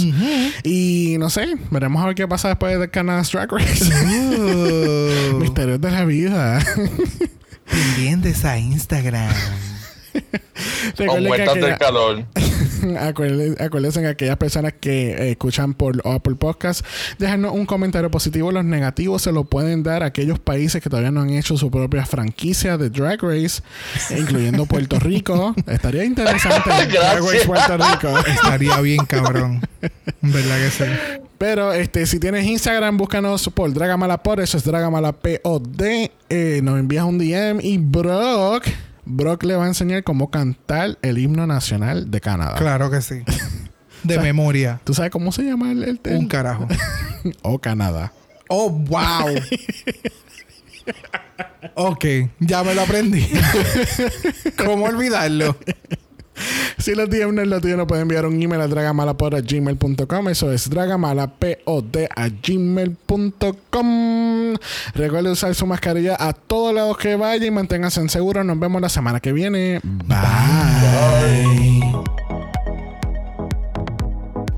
[0.64, 3.86] Y no sé, veremos a ver qué pasa después de Canada's Drag Race.
[3.86, 6.62] Uh, Misterios de la vida.
[7.70, 9.32] pendientes a Instagram.
[10.96, 12.24] Que Aumentas del calor.
[13.00, 16.84] Acuérdense, acuérdense que aquellas personas que eh, escuchan por Apple Podcast,
[17.18, 18.50] déjanos un comentario positivo.
[18.50, 21.70] Los negativos se lo pueden dar a aquellos países que todavía no han hecho su
[21.70, 23.62] propia franquicia de Drag Race,
[24.18, 25.54] incluyendo Puerto Rico.
[25.66, 27.46] Estaría interesante Drag Race Gracias.
[27.46, 28.18] Puerto Rico.
[28.26, 29.60] Estaría bien, cabrón.
[30.20, 30.84] ¿Verdad que sí?
[31.38, 34.40] Pero este, si tienes Instagram, búscanos por Dragamalapod.
[34.40, 35.82] Eso es Dragamalapod.
[36.28, 38.64] Eh, nos envías un DM y Brock.
[39.14, 42.56] Brock le va a enseñar cómo cantar el himno nacional de Canadá.
[42.56, 43.22] Claro que sí.
[44.02, 44.80] De memoria.
[44.84, 46.66] ¿Tú sabes cómo se llama el, el, el- Un carajo.
[47.42, 48.12] o Canadá?
[48.48, 49.34] Oh, wow.
[51.74, 52.04] ok,
[52.40, 53.26] ya me lo aprendí.
[54.64, 55.56] ¿Cómo olvidarlo?
[56.78, 60.28] Si los DM no es lo tuyo, nos pueden enviar un email a dragamalapod.gmail.com.
[60.28, 63.88] Eso es dragamalapod a gmail.com.
[64.94, 68.44] Recuerden usar su mascarilla a todos lados que vaya y manténganse seguros.
[68.44, 69.80] Nos vemos la semana que viene.
[69.82, 71.81] Bye.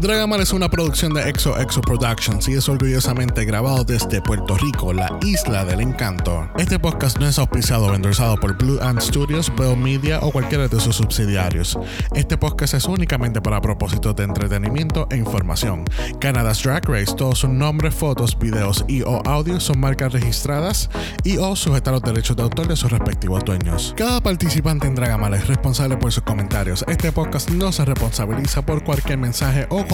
[0.04, 4.92] Dragamal es una producción de Exo Exo Productions y es orgullosamente grabado desde Puerto Rico,
[4.92, 6.46] la isla del encanto.
[6.58, 10.68] Este podcast no es auspiciado o endorsado por Blue Ant Studios, Bell Media o cualquiera
[10.68, 11.78] de sus subsidiarios.
[12.14, 15.86] Este podcast es únicamente para propósitos de entretenimiento e información.
[16.20, 20.90] Canada's Drag Race, todos sus nombres, fotos, videos y o audios son marcas registradas
[21.22, 23.94] y o sujetan los derechos de autor de sus respectivos dueños.
[23.96, 26.84] Cada participante en Dragamal es responsable por sus comentarios.
[26.88, 29.93] Este podcast no se responsabiliza por cualquier mensaje o